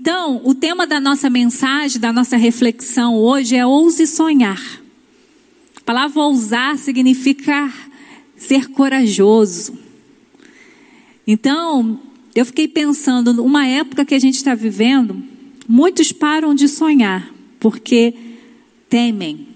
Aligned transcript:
Então, 0.00 0.40
o 0.44 0.54
tema 0.54 0.86
da 0.86 0.98
nossa 0.98 1.28
mensagem, 1.28 2.00
da 2.00 2.10
nossa 2.10 2.34
reflexão 2.34 3.16
hoje 3.16 3.54
é 3.54 3.66
ouse 3.66 4.06
sonhar. 4.06 4.80
A 5.76 5.80
palavra 5.82 6.22
ousar 6.22 6.78
significa 6.78 7.70
ser 8.34 8.70
corajoso. 8.70 9.78
Então, 11.26 12.00
eu 12.34 12.46
fiquei 12.46 12.66
pensando, 12.66 13.34
numa 13.34 13.66
época 13.66 14.06
que 14.06 14.14
a 14.14 14.18
gente 14.18 14.36
está 14.36 14.54
vivendo, 14.54 15.22
muitos 15.68 16.12
param 16.12 16.54
de 16.54 16.66
sonhar, 16.66 17.30
porque 17.58 18.14
temem. 18.88 19.48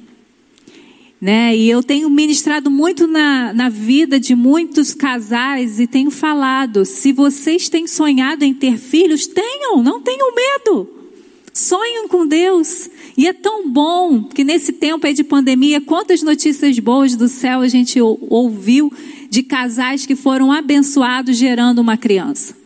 Né? 1.21 1.57
E 1.57 1.71
eu 1.71 1.83
tenho 1.83 2.11
ministrado 2.11 2.71
muito 2.71 3.07
na, 3.07 3.53
na 3.53 3.69
vida 3.69 4.21
de 4.21 4.35
muitos 4.35 4.93
casais 4.93 5.81
e 5.81 5.87
tenho 5.87 6.11
falado: 6.11 6.85
se 6.85 7.13
vocês 7.13 7.69
têm 7.69 7.87
sonhado 7.87 8.45
em 8.45 8.53
ter 8.53 8.77
filhos, 8.77 9.27
tenham, 9.27 9.83
não 9.83 10.01
tenham 10.01 10.35
medo. 10.35 10.89
Sonham 11.53 12.09
com 12.09 12.27
Deus. 12.27 12.91
E 13.17 13.29
é 13.29 13.33
tão 13.33 13.71
bom 13.71 14.25
que 14.25 14.43
nesse 14.43 14.73
tempo 14.73 15.07
aí 15.07 15.15
de 15.15 15.23
pandemia, 15.23 15.81
quantas 15.81 16.21
notícias 16.21 16.79
boas 16.81 17.15
do 17.15 17.29
céu 17.29 17.61
a 17.61 17.69
gente 17.69 18.01
ouviu 18.01 18.93
de 19.31 19.43
casais 19.43 20.05
que 20.05 20.17
foram 20.17 20.51
abençoados 20.51 21.37
gerando 21.37 21.81
uma 21.81 21.97
criança. 21.97 22.57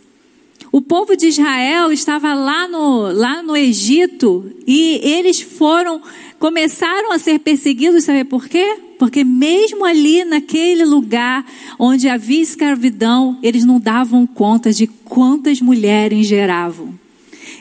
O 0.70 0.82
povo 0.82 1.16
de 1.16 1.28
Israel 1.28 1.90
estava 1.90 2.34
lá 2.34 2.68
no, 2.68 3.12
lá 3.12 3.42
no 3.42 3.56
Egito 3.56 4.52
e 4.66 5.00
eles 5.02 5.40
foram, 5.40 6.00
começaram 6.38 7.12
a 7.12 7.18
ser 7.18 7.38
perseguidos, 7.40 8.04
sabe 8.04 8.24
por 8.24 8.48
quê? 8.48 8.78
Porque 8.98 9.24
mesmo 9.24 9.84
ali 9.84 10.24
naquele 10.24 10.84
lugar 10.84 11.44
onde 11.78 12.08
havia 12.08 12.42
escravidão, 12.42 13.38
eles 13.42 13.64
não 13.64 13.80
davam 13.80 14.26
conta 14.26 14.72
de 14.72 14.86
quantas 14.86 15.60
mulheres 15.60 16.26
geravam. 16.26 16.98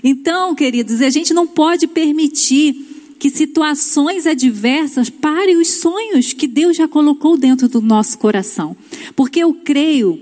Então, 0.04 0.54
queridos, 0.54 1.02
a 1.02 1.10
gente 1.10 1.34
não 1.34 1.48
pode 1.48 1.88
permitir 1.88 2.76
que 3.20 3.30
situações 3.30 4.28
adversas 4.28 5.10
parem 5.10 5.58
os 5.58 5.70
sonhos 5.70 6.34
que 6.34 6.48
Deus 6.48 6.78
já 6.78 6.88
colocou 6.88 7.36
dentro 7.36 7.68
do 7.68 7.82
nosso 7.82 8.18
coração. 8.18 8.78
Porque 9.16 9.40
eu 9.40 9.54
creio 9.54 10.22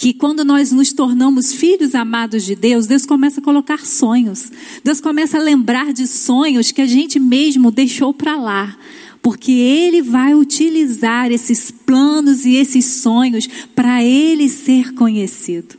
que 0.00 0.14
quando 0.14 0.46
nós 0.46 0.72
nos 0.72 0.94
tornamos 0.94 1.52
filhos 1.52 1.94
amados 1.94 2.42
de 2.42 2.54
Deus, 2.54 2.86
Deus 2.86 3.04
começa 3.04 3.38
a 3.38 3.44
colocar 3.44 3.84
sonhos. 3.84 4.50
Deus 4.82 4.98
começa 4.98 5.36
a 5.36 5.42
lembrar 5.42 5.92
de 5.92 6.06
sonhos 6.06 6.72
que 6.72 6.80
a 6.80 6.86
gente 6.86 7.20
mesmo 7.20 7.70
deixou 7.70 8.14
para 8.14 8.34
lá. 8.34 8.78
Porque 9.20 9.52
Ele 9.52 10.00
vai 10.00 10.34
utilizar 10.34 11.30
esses 11.30 11.70
planos 11.70 12.46
e 12.46 12.54
esses 12.54 12.86
sonhos 12.86 13.46
para 13.74 14.02
Ele 14.02 14.48
ser 14.48 14.94
conhecido. 14.94 15.76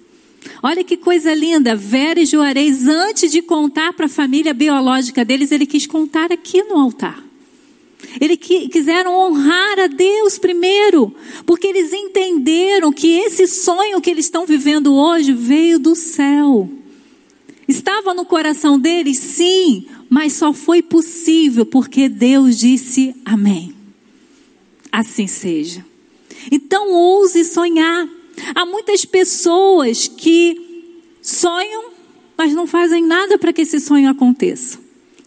Olha 0.62 0.84
que 0.84 0.98
coisa 0.98 1.34
linda, 1.34 1.76
Vera 1.76 2.20
e 2.20 2.26
Juarez, 2.28 2.88
antes 2.88 3.32
de 3.32 3.42
contar 3.42 3.92
para 3.94 4.06
a 4.06 4.10
família 4.10 4.54
biológica 4.54 5.26
deles, 5.26 5.52
ele 5.52 5.66
quis 5.66 5.88
contar 5.88 6.32
aqui 6.32 6.62
no 6.62 6.78
altar. 6.78 7.31
Eles 8.20 8.38
quiseram 8.38 9.14
honrar 9.14 9.80
a 9.80 9.88
Deus 9.88 10.38
primeiro, 10.38 11.14
porque 11.46 11.68
eles 11.68 11.94
entenderam 11.94 12.92
que 12.92 13.20
esse 13.20 13.48
sonho 13.48 14.02
que 14.02 14.10
eles 14.10 14.26
estão 14.26 14.46
vivendo 14.46 14.94
hoje 14.94 15.34
veio 15.34 15.80
do 15.80 15.96
céu. 15.96 16.70
Estava 17.68 18.14
no 18.14 18.26
coração 18.26 18.78
deles, 18.78 19.18
sim, 19.18 19.86
mas 20.10 20.34
só 20.34 20.52
foi 20.52 20.82
possível 20.82 21.66
porque 21.66 22.10
Deus 22.10 22.58
disse 22.58 23.16
amém. 23.24 23.74
Assim 24.92 25.26
seja. 25.26 25.86
Então 26.52 26.92
ouse 26.92 27.46
sonhar. 27.46 28.10
Há 28.54 28.66
muitas 28.66 29.06
pessoas 29.06 30.08
que 30.08 30.90
sonham, 31.22 31.92
mas 32.38 32.54
não 32.54 32.68
fazem 32.68 33.06
nada 33.06 33.38
para 33.38 33.54
que 33.54 33.62
esse 33.62 33.80
sonho 33.80 34.10
aconteça. 34.10 34.80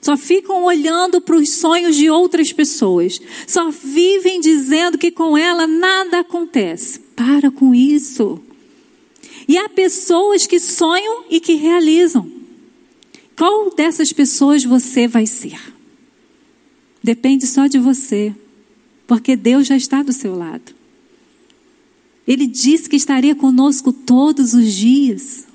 Só 0.05 0.19
ficam 0.19 0.65
olhando 0.65 1.19
para 1.19 1.35
os 1.35 1.49
sonhos 1.49 1.97
de 1.97 2.11
outras 2.11 2.53
pessoas. 2.53 3.19
Só 3.47 3.71
vivem 3.71 4.39
dizendo 4.39 4.99
que 4.99 5.11
com 5.11 5.35
ela 5.35 5.67
nada 5.67 6.19
acontece. 6.19 7.01
Para 7.17 7.51
com 7.51 7.75
isso. 7.75 8.39
E 9.49 9.57
há 9.57 9.67
pessoas 9.67 10.47
que 10.47 10.61
sonham 10.61 11.25
e 11.31 11.41
que 11.41 11.55
realizam. 11.55 12.31
Qual 13.35 13.75
dessas 13.75 14.13
pessoas 14.13 14.63
você 14.63 15.09
vai 15.09 15.25
ser? 15.25 15.59
Depende 17.03 17.47
só 17.47 17.67
de 17.67 17.79
você, 17.79 18.35
porque 19.07 19.35
Deus 19.35 19.67
já 19.67 19.75
está 19.75 20.03
do 20.03 20.13
seu 20.13 20.37
lado. 20.37 20.75
Ele 22.29 22.47
disse 22.47 22.91
que 22.91 22.97
estaria 22.97 23.35
conosco 23.35 23.91
todos 23.91 24.53
os 24.53 24.71
dias. 24.71 25.47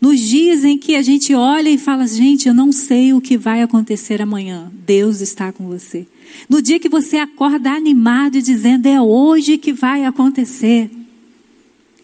Nos 0.00 0.20
dias 0.20 0.64
em 0.64 0.78
que 0.78 0.94
a 0.94 1.02
gente 1.02 1.34
olha 1.34 1.68
e 1.68 1.76
fala, 1.76 2.06
gente, 2.06 2.46
eu 2.46 2.54
não 2.54 2.70
sei 2.70 3.12
o 3.12 3.20
que 3.20 3.36
vai 3.36 3.62
acontecer 3.62 4.22
amanhã, 4.22 4.70
Deus 4.86 5.20
está 5.20 5.52
com 5.52 5.66
você. 5.66 6.06
No 6.48 6.62
dia 6.62 6.78
que 6.78 6.88
você 6.88 7.16
acorda 7.16 7.72
animado 7.72 8.36
e 8.36 8.42
dizendo, 8.42 8.86
é 8.86 9.00
hoje 9.00 9.58
que 9.58 9.72
vai 9.72 10.04
acontecer. 10.04 10.88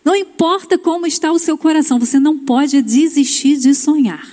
Não 0.04 0.16
importa 0.16 0.76
como 0.76 1.06
está 1.06 1.30
o 1.30 1.38
seu 1.38 1.56
coração, 1.56 1.98
você 1.98 2.18
não 2.18 2.36
pode 2.38 2.82
desistir 2.82 3.56
de 3.58 3.74
sonhar. 3.74 4.28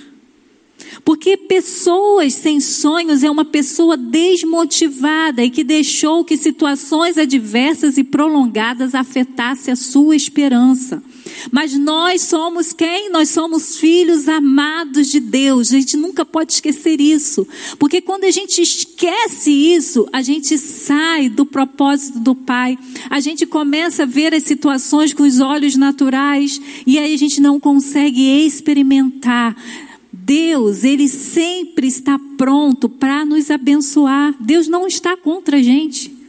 Porque 1.04 1.36
pessoas 1.36 2.34
sem 2.34 2.60
sonhos 2.60 3.22
é 3.22 3.30
uma 3.30 3.44
pessoa 3.44 3.96
desmotivada 3.96 5.42
e 5.42 5.50
que 5.50 5.64
deixou 5.64 6.24
que 6.24 6.36
situações 6.36 7.16
adversas 7.16 7.96
e 7.96 8.04
prolongadas 8.04 8.94
afetassem 8.94 9.72
a 9.72 9.76
sua 9.76 10.14
esperança. 10.14 11.02
Mas 11.50 11.76
nós 11.76 12.22
somos 12.22 12.72
quem? 12.72 13.10
Nós 13.10 13.30
somos 13.30 13.78
filhos 13.78 14.28
amados 14.28 15.08
de 15.08 15.20
Deus. 15.20 15.68
A 15.68 15.76
gente 15.76 15.96
nunca 15.96 16.24
pode 16.24 16.52
esquecer 16.54 17.00
isso. 17.00 17.46
Porque 17.78 18.00
quando 18.00 18.24
a 18.24 18.30
gente 18.30 18.60
esquece 18.60 19.50
isso, 19.50 20.08
a 20.12 20.22
gente 20.22 20.56
sai 20.58 21.28
do 21.28 21.44
propósito 21.44 22.18
do 22.20 22.34
Pai. 22.34 22.78
A 23.10 23.20
gente 23.20 23.46
começa 23.46 24.04
a 24.04 24.06
ver 24.06 24.34
as 24.34 24.44
situações 24.44 25.12
com 25.12 25.22
os 25.22 25.40
olhos 25.40 25.76
naturais 25.76 26.60
e 26.86 26.98
aí 26.98 27.14
a 27.14 27.18
gente 27.18 27.40
não 27.40 27.58
consegue 27.60 28.22
experimentar 28.44 29.56
Deus, 30.24 30.84
Ele 30.84 31.08
sempre 31.08 31.88
está 31.88 32.18
pronto 32.36 32.88
para 32.88 33.24
nos 33.24 33.50
abençoar. 33.50 34.34
Deus 34.38 34.68
não 34.68 34.86
está 34.86 35.16
contra 35.16 35.56
a 35.56 35.62
gente. 35.62 36.21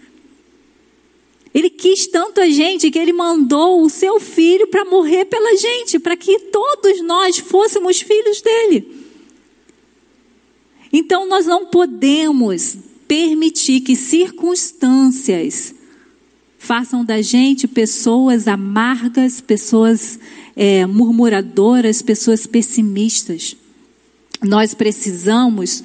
Ele 1.54 1.70
quis 1.70 2.08
tanto 2.08 2.42
a 2.42 2.50
gente 2.50 2.90
que 2.90 2.98
ele 2.98 3.14
mandou 3.14 3.84
o 3.84 3.90
seu 3.90 4.20
filho 4.20 4.68
para 4.68 4.84
morrer 4.84 5.26
pela 5.26 5.56
gente, 5.56 6.00
para 6.00 6.18
que 6.18 6.40
todos 6.40 7.02
nós 7.04 7.38
fôssemos 7.38 8.02
filhos 8.02 8.42
dele. 8.42 8.88
Então 10.92 11.28
nós 11.28 11.46
não 11.46 11.68
podemos 11.68 12.78
permitir 13.08 13.82
que 13.82 13.96
circunstâncias 13.96 15.76
façam 16.58 17.04
da 17.04 17.22
gente 17.22 17.68
pessoas 17.68 18.48
amargas, 18.48 19.42
pessoas 19.42 20.18
é, 20.56 20.86
murmuradoras, 20.86 22.02
pessoas 22.02 22.48
pessimistas. 22.48 23.56
Nós 24.42 24.74
precisamos 24.74 25.84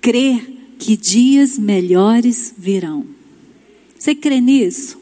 crer 0.00 0.46
que 0.78 0.96
dias 0.96 1.58
melhores 1.58 2.54
virão. 2.56 3.06
Você 3.98 4.14
crê 4.14 4.40
nisso? 4.40 4.97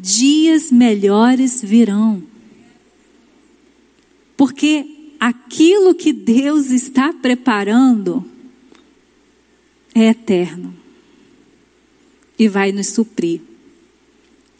Dias 0.00 0.70
melhores 0.70 1.60
virão. 1.62 2.22
Porque 4.36 5.14
aquilo 5.18 5.94
que 5.94 6.12
Deus 6.12 6.70
está 6.70 7.12
preparando 7.12 8.24
é 9.94 10.06
eterno 10.06 10.74
e 12.38 12.48
vai 12.48 12.72
nos 12.72 12.88
suprir 12.88 13.42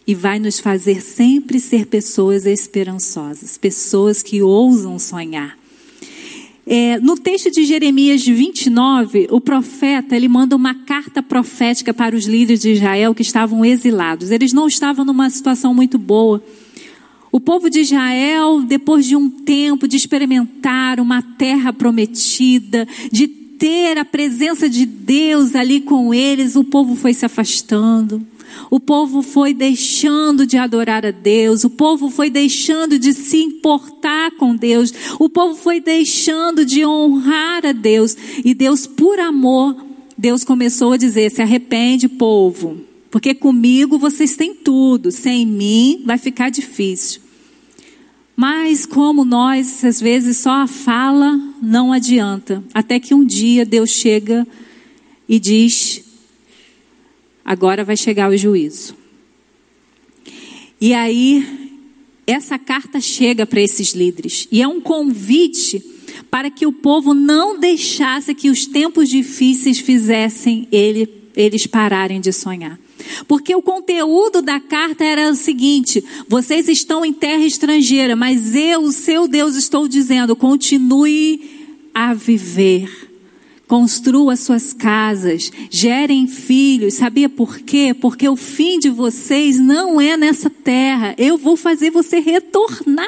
e 0.06 0.14
vai 0.14 0.38
nos 0.38 0.58
fazer 0.58 1.00
sempre 1.00 1.60
ser 1.60 1.86
pessoas 1.86 2.44
esperançosas, 2.44 3.56
pessoas 3.56 4.22
que 4.22 4.42
ousam 4.42 4.98
sonhar. 4.98 5.59
É, 6.72 7.00
no 7.00 7.16
texto 7.16 7.50
de 7.50 7.64
Jeremias 7.64 8.24
29, 8.24 9.26
o 9.32 9.40
profeta 9.40 10.14
ele 10.14 10.28
manda 10.28 10.54
uma 10.54 10.72
carta 10.72 11.20
profética 11.20 11.92
para 11.92 12.14
os 12.14 12.26
líderes 12.26 12.60
de 12.60 12.70
Israel 12.70 13.12
que 13.12 13.22
estavam 13.22 13.64
exilados. 13.64 14.30
Eles 14.30 14.52
não 14.52 14.68
estavam 14.68 15.04
numa 15.04 15.28
situação 15.30 15.74
muito 15.74 15.98
boa. 15.98 16.40
O 17.32 17.40
povo 17.40 17.68
de 17.68 17.80
Israel, 17.80 18.62
depois 18.62 19.04
de 19.04 19.16
um 19.16 19.28
tempo 19.28 19.88
de 19.88 19.96
experimentar 19.96 21.00
uma 21.00 21.20
terra 21.20 21.72
prometida, 21.72 22.86
de 23.10 23.26
ter 23.26 23.98
a 23.98 24.04
presença 24.04 24.70
de 24.70 24.86
Deus 24.86 25.56
ali 25.56 25.80
com 25.80 26.14
eles, 26.14 26.54
o 26.54 26.62
povo 26.62 26.94
foi 26.94 27.12
se 27.12 27.26
afastando. 27.26 28.24
O 28.70 28.78
povo 28.78 29.22
foi 29.22 29.52
deixando 29.52 30.46
de 30.46 30.56
adorar 30.56 31.04
a 31.04 31.10
Deus, 31.10 31.64
o 31.64 31.70
povo 31.70 32.10
foi 32.10 32.30
deixando 32.30 32.98
de 32.98 33.12
se 33.12 33.38
importar 33.38 34.30
com 34.32 34.54
Deus, 34.54 34.92
o 35.18 35.28
povo 35.28 35.54
foi 35.54 35.80
deixando 35.80 36.64
de 36.64 36.84
honrar 36.84 37.66
a 37.66 37.72
Deus. 37.72 38.16
E 38.44 38.54
Deus, 38.54 38.86
por 38.86 39.18
amor, 39.18 39.76
Deus 40.16 40.44
começou 40.44 40.92
a 40.92 40.96
dizer: 40.96 41.30
se 41.30 41.42
arrepende, 41.42 42.08
povo, 42.08 42.80
porque 43.10 43.34
comigo 43.34 43.98
vocês 43.98 44.36
têm 44.36 44.54
tudo, 44.54 45.10
sem 45.10 45.46
mim 45.46 46.02
vai 46.04 46.18
ficar 46.18 46.50
difícil. 46.50 47.22
Mas 48.36 48.86
como 48.86 49.22
nós, 49.24 49.84
às 49.84 50.00
vezes, 50.00 50.38
só 50.38 50.62
a 50.62 50.66
fala 50.66 51.38
não 51.60 51.92
adianta. 51.92 52.64
Até 52.72 52.98
que 52.98 53.12
um 53.14 53.22
dia 53.22 53.66
Deus 53.66 53.90
chega 53.90 54.46
e 55.28 55.38
diz: 55.38 56.02
agora 57.50 57.82
vai 57.82 57.96
chegar 57.96 58.30
o 58.30 58.36
juízo. 58.36 58.94
E 60.80 60.94
aí, 60.94 61.44
essa 62.24 62.56
carta 62.56 63.00
chega 63.00 63.44
para 63.44 63.60
esses 63.60 63.90
líderes 63.92 64.46
e 64.52 64.62
é 64.62 64.68
um 64.68 64.80
convite 64.80 65.84
para 66.30 66.48
que 66.48 66.64
o 66.64 66.72
povo 66.72 67.12
não 67.12 67.58
deixasse 67.58 68.36
que 68.36 68.50
os 68.50 68.66
tempos 68.66 69.08
difíceis 69.08 69.80
fizessem 69.80 70.68
ele, 70.70 71.12
eles 71.34 71.66
pararem 71.66 72.20
de 72.20 72.32
sonhar. 72.32 72.78
Porque 73.26 73.52
o 73.52 73.62
conteúdo 73.62 74.40
da 74.40 74.60
carta 74.60 75.02
era 75.02 75.28
o 75.28 75.34
seguinte: 75.34 76.04
vocês 76.28 76.68
estão 76.68 77.04
em 77.04 77.12
terra 77.12 77.44
estrangeira, 77.44 78.14
mas 78.14 78.54
eu, 78.54 78.82
o 78.82 78.92
seu 78.92 79.26
Deus, 79.26 79.56
estou 79.56 79.88
dizendo, 79.88 80.36
continue 80.36 81.80
a 81.92 82.14
viver. 82.14 83.09
Construa 83.70 84.34
suas 84.34 84.72
casas, 84.72 85.48
gerem 85.70 86.26
filhos. 86.26 86.94
Sabia 86.94 87.28
por 87.28 87.60
quê? 87.60 87.94
Porque 87.94 88.28
o 88.28 88.34
fim 88.34 88.80
de 88.80 88.90
vocês 88.90 89.60
não 89.60 90.00
é 90.00 90.16
nessa 90.16 90.50
terra. 90.50 91.14
Eu 91.16 91.38
vou 91.38 91.56
fazer 91.56 91.88
você 91.88 92.18
retornar 92.18 93.06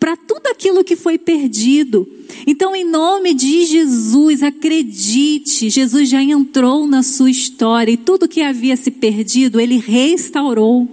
para 0.00 0.16
tudo 0.16 0.46
aquilo 0.46 0.82
que 0.82 0.96
foi 0.96 1.18
perdido. 1.18 2.08
Então, 2.46 2.74
em 2.74 2.84
nome 2.84 3.34
de 3.34 3.66
Jesus, 3.66 4.42
acredite, 4.42 5.68
Jesus 5.68 6.08
já 6.08 6.22
entrou 6.22 6.86
na 6.86 7.02
sua 7.02 7.30
história 7.30 7.92
e 7.92 7.98
tudo 7.98 8.26
que 8.26 8.40
havia 8.40 8.78
se 8.78 8.90
perdido, 8.90 9.60
ele 9.60 9.76
restaurou. 9.76 10.88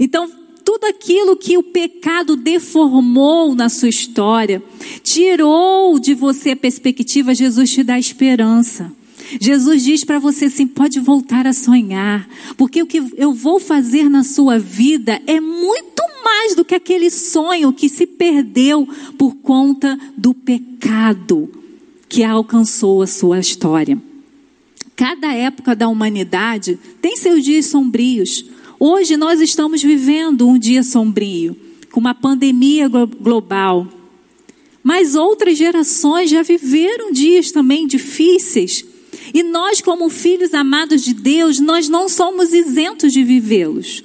Então, 0.00 0.28
tudo 0.64 0.86
aquilo 0.86 1.36
que 1.36 1.58
o 1.58 1.62
pecado 1.62 2.36
deformou 2.36 3.54
na 3.54 3.68
sua 3.68 3.88
história, 3.88 4.62
tirou 5.02 5.98
de 5.98 6.14
você 6.14 6.50
a 6.50 6.56
perspectiva, 6.56 7.34
Jesus 7.34 7.70
te 7.70 7.82
dá 7.82 7.98
esperança. 7.98 8.90
Jesus 9.40 9.82
diz 9.82 10.04
para 10.04 10.18
você 10.18 10.46
assim: 10.46 10.66
pode 10.66 11.00
voltar 11.00 11.46
a 11.46 11.52
sonhar, 11.52 12.28
porque 12.56 12.82
o 12.82 12.86
que 12.86 13.02
eu 13.16 13.32
vou 13.32 13.60
fazer 13.60 14.08
na 14.08 14.22
sua 14.22 14.58
vida 14.58 15.20
é 15.26 15.40
muito 15.40 16.02
mais 16.24 16.54
do 16.54 16.64
que 16.64 16.74
aquele 16.74 17.10
sonho 17.10 17.72
que 17.72 17.88
se 17.88 18.06
perdeu 18.06 18.88
por 19.18 19.34
conta 19.36 19.98
do 20.16 20.32
pecado 20.32 21.50
que 22.08 22.22
alcançou 22.22 23.02
a 23.02 23.06
sua 23.06 23.40
história. 23.40 24.00
Cada 24.96 25.32
época 25.34 25.74
da 25.74 25.88
humanidade 25.88 26.78
tem 27.00 27.16
seus 27.16 27.42
dias 27.42 27.66
sombrios. 27.66 28.44
Hoje 28.78 29.16
nós 29.16 29.40
estamos 29.40 29.82
vivendo 29.82 30.48
um 30.48 30.58
dia 30.58 30.82
sombrio, 30.82 31.56
com 31.90 32.00
uma 32.00 32.14
pandemia 32.14 32.88
global. 32.88 33.86
Mas 34.82 35.14
outras 35.14 35.56
gerações 35.56 36.30
já 36.30 36.42
viveram 36.42 37.12
dias 37.12 37.50
também 37.50 37.86
difíceis 37.86 38.84
e 39.32 39.42
nós, 39.42 39.80
como 39.80 40.08
filhos 40.08 40.54
amados 40.54 41.02
de 41.02 41.14
Deus, 41.14 41.60
nós 41.60 41.88
não 41.88 42.08
somos 42.08 42.52
isentos 42.52 43.12
de 43.12 43.22
vivê-los. 43.22 44.02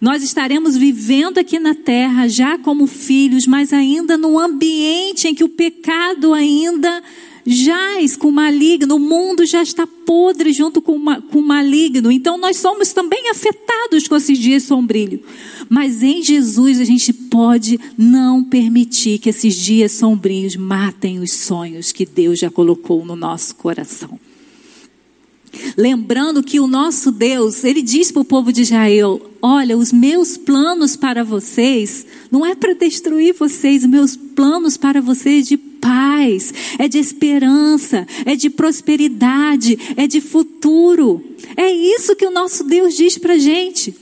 Nós 0.00 0.22
estaremos 0.22 0.76
vivendo 0.76 1.38
aqui 1.38 1.58
na 1.58 1.74
terra 1.74 2.28
já 2.28 2.58
como 2.58 2.86
filhos, 2.86 3.46
mas 3.46 3.72
ainda 3.72 4.16
num 4.16 4.38
ambiente 4.38 5.26
em 5.26 5.34
que 5.34 5.42
o 5.44 5.48
pecado 5.48 6.34
ainda 6.34 7.02
jaz 7.46 8.16
com 8.16 8.28
o 8.28 8.32
maligno, 8.32 8.96
o 8.96 8.98
mundo 8.98 9.46
já 9.46 9.62
está 9.62 9.86
podre 9.86 10.52
junto 10.52 10.82
com, 10.82 10.92
uma, 10.92 11.22
com 11.22 11.38
o 11.38 11.46
maligno. 11.46 12.10
Então 12.10 12.36
nós 12.36 12.56
somos 12.56 12.92
também 12.92 13.30
afetados 13.30 14.08
com 14.08 14.16
esses 14.16 14.38
dias 14.38 14.64
sombrios. 14.64 15.20
Mas 15.68 16.02
em 16.02 16.22
Jesus 16.22 16.80
a 16.80 16.84
gente 16.84 17.12
pode 17.12 17.78
não 17.96 18.42
permitir 18.42 19.18
que 19.18 19.30
esses 19.30 19.54
dias 19.54 19.92
sombrios 19.92 20.56
matem 20.56 21.20
os 21.20 21.32
sonhos 21.32 21.92
que 21.92 22.04
Deus 22.04 22.38
já 22.38 22.50
colocou 22.50 23.04
no 23.04 23.14
nosso 23.14 23.54
coração. 23.54 24.18
Lembrando 25.76 26.42
que 26.42 26.60
o 26.60 26.66
nosso 26.66 27.10
Deus, 27.10 27.64
ele 27.64 27.80
diz 27.80 28.10
para 28.10 28.22
o 28.22 28.24
povo 28.24 28.52
de 28.52 28.62
Israel: 28.62 29.30
Olha, 29.40 29.76
os 29.76 29.92
meus 29.92 30.36
planos 30.36 30.96
para 30.96 31.24
vocês 31.24 32.06
não 32.30 32.44
é 32.44 32.54
para 32.54 32.74
destruir 32.74 33.34
vocês, 33.34 33.82
os 33.82 33.88
meus 33.88 34.16
planos 34.16 34.76
para 34.76 35.00
vocês 35.00 35.46
de 35.46 35.56
paz, 35.86 36.52
é 36.80 36.88
de 36.88 36.98
esperança, 36.98 38.04
é 38.24 38.34
de 38.34 38.50
prosperidade, 38.50 39.78
é 39.96 40.08
de 40.08 40.20
futuro. 40.20 41.22
É 41.56 41.70
isso 41.70 42.16
que 42.16 42.26
o 42.26 42.30
nosso 42.32 42.64
Deus 42.64 42.96
diz 42.96 43.16
para 43.16 43.38
gente. 43.38 43.94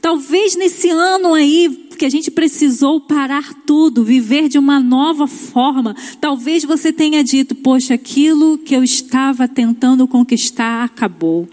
Talvez 0.00 0.56
nesse 0.56 0.90
ano 0.90 1.32
aí 1.32 1.86
que 1.96 2.04
a 2.04 2.08
gente 2.10 2.32
precisou 2.32 3.00
parar 3.00 3.54
tudo, 3.64 4.02
viver 4.02 4.48
de 4.48 4.58
uma 4.58 4.80
nova 4.80 5.28
forma. 5.28 5.94
Talvez 6.20 6.64
você 6.64 6.92
tenha 6.92 7.22
dito, 7.22 7.54
poxa, 7.54 7.94
aquilo 7.94 8.58
que 8.58 8.74
eu 8.74 8.82
estava 8.82 9.46
tentando 9.46 10.08
conquistar 10.08 10.82
acabou. 10.82 11.48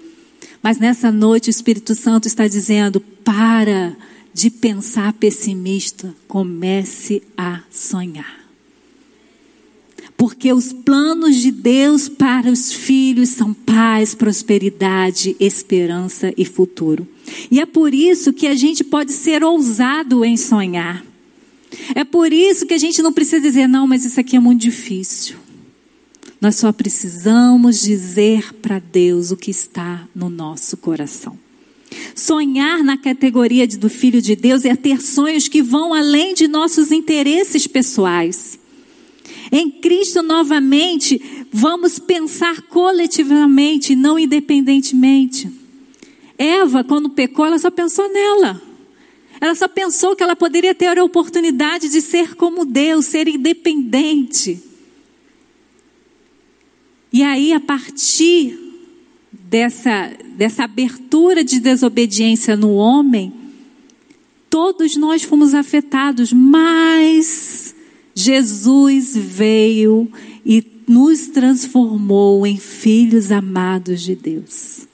Mas 0.64 0.80
nessa 0.80 1.12
noite 1.12 1.50
o 1.50 1.52
Espírito 1.52 1.94
Santo 1.94 2.28
está 2.28 2.48
dizendo: 2.48 3.00
para 3.00 3.96
de 4.34 4.50
pensar 4.50 5.14
pessimista, 5.14 6.16
comece 6.28 7.22
a 7.38 7.62
sonhar. 7.70 8.41
Porque 10.22 10.54
os 10.54 10.72
planos 10.72 11.38
de 11.38 11.50
Deus 11.50 12.08
para 12.08 12.52
os 12.52 12.72
filhos 12.72 13.30
são 13.30 13.56
paz, 13.56 14.14
prosperidade, 14.14 15.36
esperança 15.40 16.32
e 16.38 16.46
futuro. 16.46 17.08
E 17.50 17.60
é 17.60 17.66
por 17.66 17.92
isso 17.92 18.32
que 18.32 18.46
a 18.46 18.54
gente 18.54 18.84
pode 18.84 19.14
ser 19.14 19.44
ousado 19.44 20.24
em 20.24 20.38
sonhar. 20.38 21.04
É 21.96 22.04
por 22.04 22.32
isso 22.32 22.68
que 22.68 22.76
a 22.76 22.78
gente 22.78 23.02
não 23.02 23.12
precisa 23.12 23.42
dizer, 23.42 23.66
não, 23.66 23.88
mas 23.88 24.06
isso 24.06 24.20
aqui 24.20 24.36
é 24.36 24.40
muito 24.40 24.62
difícil. 24.62 25.38
Nós 26.40 26.56
só 26.56 26.72
precisamos 26.72 27.82
dizer 27.82 28.54
para 28.62 28.78
Deus 28.78 29.32
o 29.32 29.36
que 29.36 29.50
está 29.50 30.08
no 30.14 30.30
nosso 30.30 30.78
coração. 30.78 31.36
Sonhar 32.14 32.84
na 32.84 32.96
categoria 32.96 33.68
do 33.68 33.90
filho 33.90 34.22
de 34.22 34.36
Deus 34.36 34.66
é 34.66 34.76
ter 34.76 35.02
sonhos 35.02 35.48
que 35.48 35.64
vão 35.64 35.96
além 35.96 36.36
de 36.36 36.48
nossos 36.48 36.92
interesses 36.92 37.66
pessoais. 37.66 38.61
Em 39.52 39.70
Cristo, 39.70 40.22
novamente, 40.24 41.46
vamos 41.52 42.00
pensar 42.00 42.62
coletivamente, 42.64 43.96
não 43.96 44.18
independentemente. 44.18 45.52
Eva, 46.38 46.84
quando 46.84 47.10
pecou, 47.10 47.46
ela 47.46 47.60
só 47.60 47.70
pensou 47.70 48.12
nela. 48.12 48.62
Ela 49.42 49.54
só 49.54 49.68
pensou 49.68 50.16
que 50.16 50.24
ela 50.24 50.36
poderia 50.36 50.74
ter 50.74 50.98
a 50.98 51.04
oportunidade 51.04 51.90
de 51.90 52.02
ser 52.02 52.36
como 52.36 52.64
Deus, 52.64 53.08
ser 53.08 53.28
independente. 53.28 54.62
E 57.12 57.22
aí, 57.22 57.52
a 57.52 57.60
partir 57.60 58.58
dessa, 59.34 60.14
dessa 60.38 60.64
abertura 60.64 61.44
de 61.44 61.60
desobediência 61.60 62.56
no 62.56 62.76
homem, 62.76 63.34
todos 64.50 64.96
nós 64.96 65.24
fomos 65.24 65.54
afetados, 65.54 66.32
mas 66.32 67.76
Jesus 68.22 69.16
veio 69.16 70.12
e 70.46 70.64
nos 70.88 71.28
transformou 71.28 72.46
em 72.46 72.58
filhos 72.58 73.32
amados 73.32 74.02
de 74.02 74.16
Deus. 74.16 74.88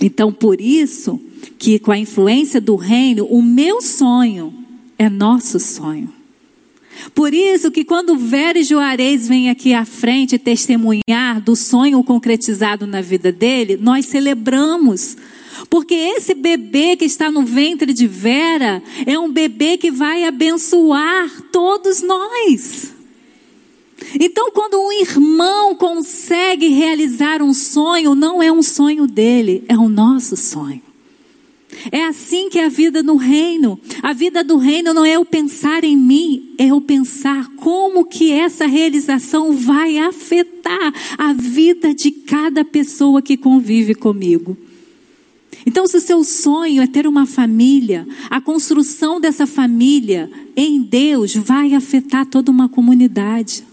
Então, 0.00 0.32
por 0.32 0.60
isso 0.60 1.20
que 1.58 1.78
com 1.78 1.92
a 1.92 1.98
influência 1.98 2.60
do 2.60 2.76
reino, 2.76 3.26
o 3.26 3.40
meu 3.40 3.80
sonho 3.80 4.52
é 4.98 5.08
nosso 5.08 5.60
sonho. 5.60 6.12
Por 7.14 7.34
isso 7.34 7.70
que 7.70 7.84
quando 7.84 8.16
Vera 8.16 8.58
e 8.58 8.64
Juarez 8.64 9.28
vêm 9.28 9.50
aqui 9.50 9.74
à 9.74 9.84
frente 9.84 10.38
testemunhar 10.38 11.40
do 11.44 11.54
sonho 11.54 12.02
concretizado 12.02 12.86
na 12.86 13.00
vida 13.00 13.30
dele, 13.30 13.76
nós 13.76 14.06
celebramos. 14.06 15.16
Porque 15.68 15.94
esse 15.94 16.34
bebê 16.34 16.96
que 16.96 17.04
está 17.04 17.30
no 17.30 17.42
ventre 17.42 17.92
de 17.92 18.06
Vera 18.06 18.82
é 19.06 19.18
um 19.18 19.30
bebê 19.30 19.76
que 19.76 19.90
vai 19.90 20.24
abençoar 20.24 21.30
todos 21.52 22.02
nós. 22.02 22.92
Então, 24.20 24.50
quando 24.50 24.78
um 24.78 24.92
irmão 24.92 25.74
consegue 25.74 26.68
realizar 26.68 27.42
um 27.42 27.54
sonho, 27.54 28.14
não 28.14 28.42
é 28.42 28.52
um 28.52 28.62
sonho 28.62 29.06
dele, 29.06 29.64
é 29.68 29.76
o 29.76 29.88
nosso 29.88 30.36
sonho. 30.36 30.82
É 31.90 32.04
assim 32.04 32.48
que 32.48 32.58
é 32.58 32.66
a 32.66 32.68
vida 32.68 33.02
no 33.02 33.16
reino. 33.16 33.78
A 34.02 34.12
vida 34.12 34.44
do 34.44 34.56
reino 34.56 34.94
não 34.94 35.04
é 35.04 35.18
o 35.18 35.24
pensar 35.24 35.84
em 35.84 35.96
mim, 35.96 36.54
é 36.58 36.72
o 36.72 36.80
pensar 36.80 37.48
como 37.56 38.04
que 38.04 38.30
essa 38.30 38.66
realização 38.66 39.52
vai 39.52 39.98
afetar 39.98 40.92
a 41.18 41.32
vida 41.32 41.94
de 41.94 42.10
cada 42.10 42.64
pessoa 42.64 43.20
que 43.20 43.36
convive 43.36 43.94
comigo. 43.94 44.56
Então, 45.66 45.86
se 45.86 45.96
o 45.96 46.00
seu 46.00 46.24
sonho 46.24 46.82
é 46.82 46.86
ter 46.86 47.06
uma 47.06 47.26
família, 47.26 48.06
a 48.28 48.40
construção 48.40 49.20
dessa 49.20 49.46
família 49.46 50.30
em 50.56 50.82
Deus 50.82 51.34
vai 51.34 51.74
afetar 51.74 52.26
toda 52.26 52.50
uma 52.50 52.68
comunidade. 52.68 53.64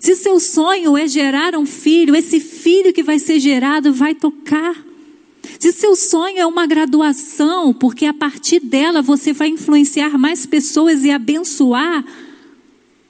Se 0.00 0.14
seu 0.14 0.38
sonho 0.40 0.96
é 0.96 1.06
gerar 1.06 1.54
um 1.54 1.64
filho, 1.64 2.14
esse 2.14 2.40
filho 2.40 2.92
que 2.92 3.02
vai 3.02 3.18
ser 3.18 3.38
gerado 3.38 3.92
vai 3.92 4.14
tocar. 4.14 4.74
Se 5.58 5.72
seu 5.72 5.96
sonho 5.96 6.38
é 6.38 6.46
uma 6.46 6.66
graduação, 6.66 7.72
porque 7.72 8.04
a 8.04 8.12
partir 8.12 8.60
dela 8.60 9.00
você 9.00 9.32
vai 9.32 9.48
influenciar 9.48 10.18
mais 10.18 10.44
pessoas 10.44 11.04
e 11.04 11.10
abençoar, 11.10 12.04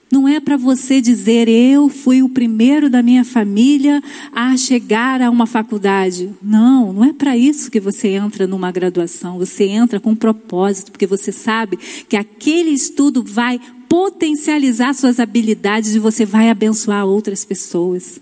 não 0.09 0.27
é 0.27 0.39
para 0.39 0.55
você 0.55 1.01
dizer 1.01 1.49
eu 1.49 1.89
fui 1.89 2.23
o 2.23 2.29
primeiro 2.29 2.89
da 2.89 3.03
minha 3.03 3.25
família 3.25 4.01
a 4.31 4.55
chegar 4.55 5.21
a 5.21 5.29
uma 5.29 5.45
faculdade. 5.45 6.31
Não, 6.41 6.93
não 6.93 7.03
é 7.03 7.11
para 7.11 7.35
isso 7.35 7.69
que 7.69 7.79
você 7.79 8.09
entra 8.09 8.47
numa 8.47 8.71
graduação. 8.71 9.37
Você 9.37 9.65
entra 9.65 9.99
com 9.99 10.11
um 10.11 10.15
propósito, 10.15 10.91
porque 10.91 11.05
você 11.05 11.31
sabe 11.31 11.77
que 12.07 12.15
aquele 12.15 12.69
estudo 12.69 13.21
vai 13.21 13.59
potencializar 13.89 14.93
suas 14.93 15.19
habilidades 15.19 15.93
e 15.93 15.99
você 15.99 16.25
vai 16.25 16.49
abençoar 16.49 17.05
outras 17.05 17.43
pessoas. 17.43 18.21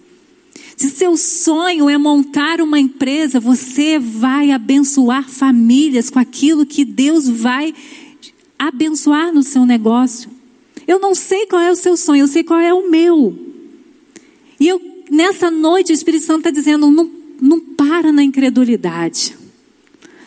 Se 0.75 0.89
seu 0.89 1.15
sonho 1.15 1.89
é 1.89 1.97
montar 1.97 2.59
uma 2.61 2.79
empresa, 2.79 3.39
você 3.39 3.99
vai 3.99 4.51
abençoar 4.51 5.29
famílias 5.29 6.09
com 6.09 6.19
aquilo 6.19 6.65
que 6.65 6.83
Deus 6.83 7.29
vai 7.29 7.73
abençoar 8.57 9.31
no 9.31 9.43
seu 9.43 9.65
negócio. 9.65 10.34
Eu 10.87 10.99
não 10.99 11.15
sei 11.15 11.45
qual 11.47 11.61
é 11.61 11.71
o 11.71 11.75
seu 11.75 11.97
sonho, 11.97 12.23
eu 12.23 12.27
sei 12.27 12.43
qual 12.43 12.59
é 12.59 12.73
o 12.73 12.89
meu. 12.89 13.37
E 14.59 14.67
eu, 14.67 14.81
nessa 15.09 15.49
noite, 15.49 15.91
o 15.91 15.93
Espírito 15.93 16.25
Santo 16.25 16.39
está 16.39 16.51
dizendo: 16.51 16.89
não, 16.89 17.09
não 17.41 17.59
para 17.59 18.11
na 18.11 18.23
incredulidade. 18.23 19.35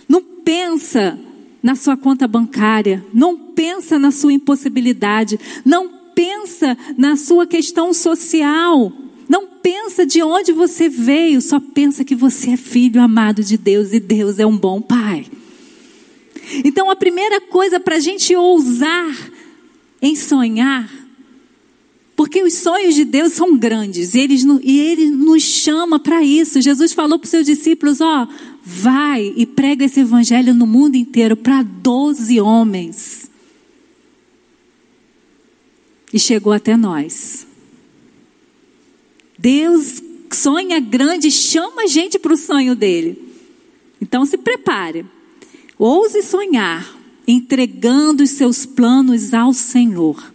Não 0.08 0.22
pensa 0.22 1.18
na 1.62 1.74
sua 1.74 1.96
conta 1.96 2.26
bancária. 2.26 3.04
Não 3.12 3.36
pensa 3.36 3.98
na 3.98 4.10
sua 4.10 4.32
impossibilidade. 4.32 5.38
Não 5.64 5.88
pensa 6.14 6.76
na 6.96 7.16
sua 7.16 7.46
questão 7.46 7.92
social. 7.92 8.92
Não 9.28 9.46
pensa 9.46 10.06
de 10.06 10.22
onde 10.22 10.52
você 10.52 10.88
veio. 10.88 11.40
Só 11.40 11.60
pensa 11.60 12.04
que 12.04 12.14
você 12.14 12.50
é 12.50 12.56
filho 12.56 13.00
amado 13.00 13.42
de 13.42 13.56
Deus 13.56 13.92
e 13.92 14.00
Deus 14.00 14.38
é 14.38 14.46
um 14.46 14.56
bom 14.56 14.80
pai. 14.80 15.26
Então, 16.64 16.90
a 16.90 16.96
primeira 16.96 17.40
coisa 17.40 17.78
para 17.78 17.96
a 17.96 18.00
gente 18.00 18.34
ousar 18.34 19.14
em 20.00 20.14
sonhar, 20.14 20.90
porque 22.16 22.42
os 22.42 22.54
sonhos 22.54 22.96
de 22.96 23.04
Deus 23.04 23.32
são 23.32 23.56
grandes 23.56 24.14
e, 24.14 24.18
eles, 24.18 24.44
e 24.62 24.80
Ele 24.80 25.08
nos 25.08 25.42
chama 25.42 26.00
para 26.00 26.22
isso. 26.22 26.60
Jesus 26.60 26.92
falou 26.92 27.16
para 27.16 27.26
os 27.26 27.30
seus 27.30 27.46
discípulos: 27.46 28.00
Ó, 28.00 28.26
vai 28.64 29.32
e 29.36 29.46
prega 29.46 29.84
esse 29.84 30.00
evangelho 30.00 30.52
no 30.52 30.66
mundo 30.66 30.96
inteiro 30.96 31.36
para 31.36 31.62
doze 31.62 32.40
homens. 32.40 33.30
E 36.12 36.18
chegou 36.18 36.52
até 36.52 36.76
nós. 36.76 37.46
Deus 39.38 40.02
sonha 40.32 40.80
grande, 40.80 41.30
chama 41.30 41.82
a 41.82 41.86
gente 41.86 42.18
para 42.18 42.32
o 42.32 42.36
sonho 42.36 42.74
dele. 42.74 43.16
Então 44.00 44.26
se 44.26 44.36
prepare. 44.36 45.06
Ouse 45.78 46.20
sonhar, 46.22 46.97
entregando 47.28 48.22
os 48.22 48.30
seus 48.30 48.64
planos 48.64 49.34
ao 49.34 49.52
Senhor. 49.52 50.32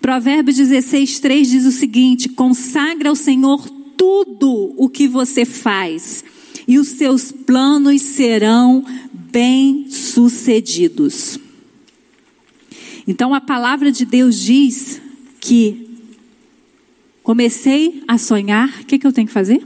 Provérbios 0.00 0.56
16, 0.56 1.20
3 1.20 1.50
diz 1.50 1.66
o 1.66 1.70
seguinte: 1.70 2.30
consagra 2.30 3.10
ao 3.10 3.14
Senhor 3.14 3.68
tudo 3.98 4.74
o 4.78 4.88
que 4.88 5.06
você 5.06 5.44
faz, 5.44 6.24
e 6.66 6.78
os 6.78 6.88
seus 6.88 7.30
planos 7.30 8.00
serão 8.00 8.82
bem-sucedidos. 9.12 11.38
Então 13.06 13.34
a 13.34 13.40
palavra 13.40 13.92
de 13.92 14.06
Deus 14.06 14.40
diz 14.40 15.02
que 15.38 15.86
comecei 17.22 18.02
a 18.08 18.16
sonhar, 18.16 18.80
o 18.80 18.86
que, 18.86 18.98
que 18.98 19.06
eu 19.06 19.12
tenho 19.12 19.26
que 19.26 19.32
fazer? 19.32 19.62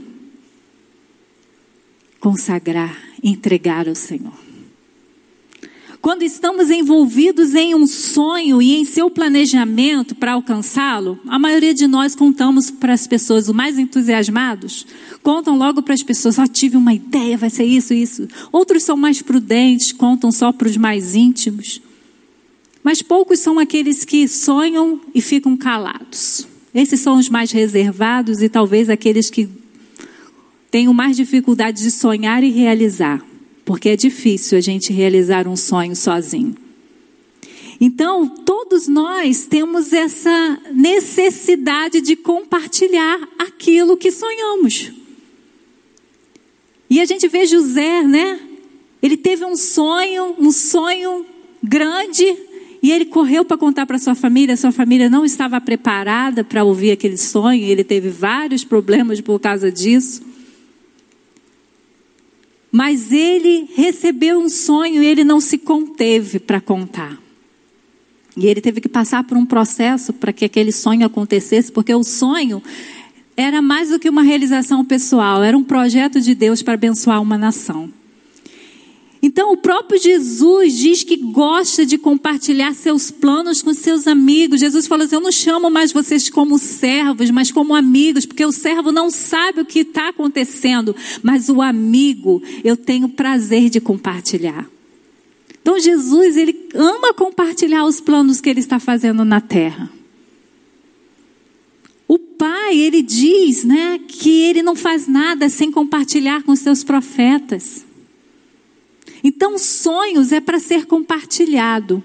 Consagrar, 2.19 2.97
entregar 3.23 3.87
ao 3.87 3.95
Senhor. 3.95 4.44
Quando 6.05 6.21
estamos 6.21 6.69
envolvidos 6.69 7.55
em 7.55 7.73
um 7.73 7.87
sonho 7.87 8.61
e 8.61 8.75
em 8.75 8.85
seu 8.85 9.09
planejamento 9.09 10.13
para 10.13 10.33
alcançá-lo, 10.33 11.19
a 11.27 11.39
maioria 11.39 11.73
de 11.73 11.87
nós 11.87 12.13
contamos 12.13 12.69
para 12.69 12.93
as 12.93 13.07
pessoas, 13.07 13.49
os 13.49 13.55
mais 13.55 13.79
entusiasmados, 13.79 14.85
contam 15.23 15.57
logo 15.57 15.81
para 15.81 15.95
as 15.95 16.03
pessoas: 16.03 16.37
oh, 16.37 16.47
tive 16.47 16.77
uma 16.77 16.93
ideia, 16.93 17.35
vai 17.35 17.49
ser 17.49 17.63
isso, 17.63 17.91
isso. 17.91 18.27
Outros 18.51 18.83
são 18.83 18.95
mais 18.95 19.19
prudentes, 19.23 19.91
contam 19.91 20.31
só 20.31 20.51
para 20.51 20.67
os 20.67 20.77
mais 20.77 21.15
íntimos. 21.15 21.81
Mas 22.83 23.01
poucos 23.01 23.39
são 23.39 23.57
aqueles 23.57 24.05
que 24.05 24.27
sonham 24.27 25.01
e 25.11 25.19
ficam 25.21 25.57
calados. 25.57 26.47
Esses 26.71 26.99
são 26.99 27.17
os 27.17 27.29
mais 27.29 27.51
reservados 27.51 28.43
e 28.43 28.47
talvez 28.47 28.91
aqueles 28.91 29.31
que 29.31 29.49
tenham 30.69 30.93
mais 30.93 31.17
dificuldade 31.17 31.81
de 31.81 31.89
sonhar 31.89 32.43
e 32.43 32.51
realizar 32.51 33.25
porque 33.65 33.89
é 33.89 33.95
difícil 33.97 34.57
a 34.57 34.61
gente 34.61 34.93
realizar 34.93 35.47
um 35.47 35.55
sonho 35.55 35.95
sozinho. 35.95 36.55
Então, 37.81 38.29
todos 38.29 38.87
nós 38.87 39.45
temos 39.47 39.91
essa 39.91 40.59
necessidade 40.71 41.99
de 41.99 42.15
compartilhar 42.15 43.27
aquilo 43.37 43.97
que 43.97 44.11
sonhamos. 44.11 44.93
E 46.89 47.01
a 47.01 47.05
gente 47.05 47.27
vê 47.27 47.45
José, 47.45 48.03
né? 48.03 48.39
Ele 49.01 49.17
teve 49.17 49.43
um 49.43 49.55
sonho, 49.55 50.35
um 50.39 50.51
sonho 50.51 51.25
grande, 51.61 52.25
e 52.81 52.91
ele 52.91 53.05
correu 53.05 53.43
para 53.43 53.57
contar 53.57 53.85
para 53.85 53.97
sua 53.97 54.15
família. 54.15 54.55
Sua 54.55 54.71
família 54.71 55.09
não 55.09 55.25
estava 55.25 55.59
preparada 55.59 56.43
para 56.43 56.63
ouvir 56.63 56.91
aquele 56.91 57.17
sonho, 57.17 57.63
ele 57.63 57.83
teve 57.83 58.09
vários 58.09 58.63
problemas 58.63 59.19
por 59.19 59.39
causa 59.39 59.71
disso. 59.71 60.34
Mas 62.75 63.13
ele 63.13 63.69
recebeu 63.73 64.37
um 64.37 64.49
sonho 64.49 65.01
e 65.01 65.05
ele 65.05 65.23
não 65.23 65.39
se 65.39 65.57
conteve 65.57 66.39
para 66.39 66.59
contar. 66.59 67.17
E 68.35 68.47
ele 68.47 68.59
teve 68.59 68.81
que 68.81 68.89
passar 68.89 69.23
por 69.23 69.37
um 69.37 69.45
processo 69.45 70.11
para 70.11 70.33
que 70.33 70.43
aquele 70.43 70.73
sonho 70.73 71.05
acontecesse, 71.05 71.71
porque 71.71 71.95
o 71.95 72.03
sonho 72.03 72.61
era 73.37 73.61
mais 73.61 73.91
do 73.91 73.97
que 73.97 74.09
uma 74.09 74.23
realização 74.23 74.83
pessoal, 74.83 75.41
era 75.41 75.57
um 75.57 75.63
projeto 75.63 76.19
de 76.19 76.35
Deus 76.35 76.61
para 76.61 76.73
abençoar 76.73 77.21
uma 77.21 77.37
nação. 77.37 77.89
Então, 79.25 79.51
o 79.51 79.57
próprio 79.57 79.99
Jesus 79.99 80.77
diz 80.77 81.03
que 81.03 81.17
gosta 81.17 81.83
de 81.83 81.97
compartilhar 81.97 82.75
seus 82.75 83.09
planos 83.09 83.59
com 83.59 83.73
seus 83.73 84.05
amigos. 84.07 84.59
Jesus 84.59 84.85
falou 84.85 85.03
assim: 85.03 85.15
Eu 85.15 85.21
não 85.21 85.31
chamo 85.31 85.67
mais 85.67 85.91
vocês 85.91 86.29
como 86.29 86.59
servos, 86.59 87.31
mas 87.31 87.51
como 87.51 87.73
amigos, 87.73 88.23
porque 88.23 88.45
o 88.45 88.51
servo 88.51 88.91
não 88.91 89.09
sabe 89.09 89.61
o 89.61 89.65
que 89.65 89.79
está 89.79 90.09
acontecendo, 90.09 90.95
mas 91.23 91.49
o 91.49 91.59
amigo 91.59 92.39
eu 92.63 92.77
tenho 92.77 93.09
prazer 93.09 93.71
de 93.71 93.81
compartilhar. 93.81 94.69
Então, 95.59 95.79
Jesus, 95.79 96.37
ele 96.37 96.69
ama 96.75 97.11
compartilhar 97.11 97.83
os 97.83 97.99
planos 97.99 98.39
que 98.39 98.47
ele 98.47 98.59
está 98.59 98.77
fazendo 98.77 99.25
na 99.25 99.41
terra. 99.41 99.91
O 102.07 102.19
pai, 102.19 102.77
ele 102.77 103.01
diz, 103.01 103.63
né, 103.63 103.99
que 104.07 104.43
ele 104.43 104.61
não 104.61 104.75
faz 104.75 105.07
nada 105.07 105.49
sem 105.49 105.71
compartilhar 105.71 106.43
com 106.43 106.55
seus 106.55 106.83
profetas. 106.83 107.83
Então, 109.27 109.57
sonhos 109.57 110.31
é 110.31 110.39
para 110.39 110.59
ser 110.59 110.85
compartilhado. 110.85 112.03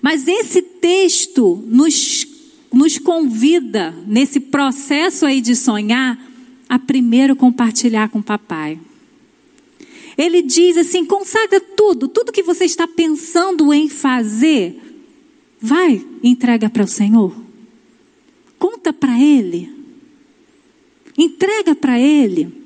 Mas 0.00 0.26
esse 0.26 0.62
texto 0.62 1.62
nos, 1.66 2.26
nos 2.72 2.96
convida, 2.96 3.94
nesse 4.06 4.40
processo 4.40 5.26
aí 5.26 5.42
de 5.42 5.54
sonhar, 5.54 6.18
a 6.66 6.78
primeiro 6.78 7.36
compartilhar 7.36 8.08
com 8.08 8.20
o 8.20 8.22
papai. 8.22 8.80
Ele 10.16 10.40
diz 10.40 10.78
assim: 10.78 11.04
consagra 11.04 11.60
tudo, 11.60 12.08
tudo 12.08 12.32
que 12.32 12.42
você 12.42 12.64
está 12.64 12.88
pensando 12.88 13.70
em 13.70 13.90
fazer, 13.90 14.80
vai, 15.60 16.02
entrega 16.22 16.70
para 16.70 16.84
o 16.84 16.88
Senhor. 16.88 17.36
Conta 18.58 18.94
para 18.94 19.20
Ele. 19.20 19.70
Entrega 21.18 21.74
para 21.74 22.00
Ele. 22.00 22.61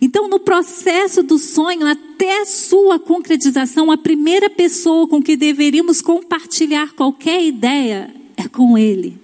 Então, 0.00 0.28
no 0.28 0.40
processo 0.40 1.22
do 1.22 1.38
sonho, 1.38 1.86
até 1.86 2.44
sua 2.46 2.98
concretização, 2.98 3.90
a 3.90 3.98
primeira 3.98 4.48
pessoa 4.48 5.06
com 5.06 5.22
que 5.22 5.36
deveríamos 5.36 6.00
compartilhar 6.00 6.94
qualquer 6.94 7.44
ideia 7.44 8.14
é 8.36 8.48
com 8.48 8.78
Ele. 8.78 9.18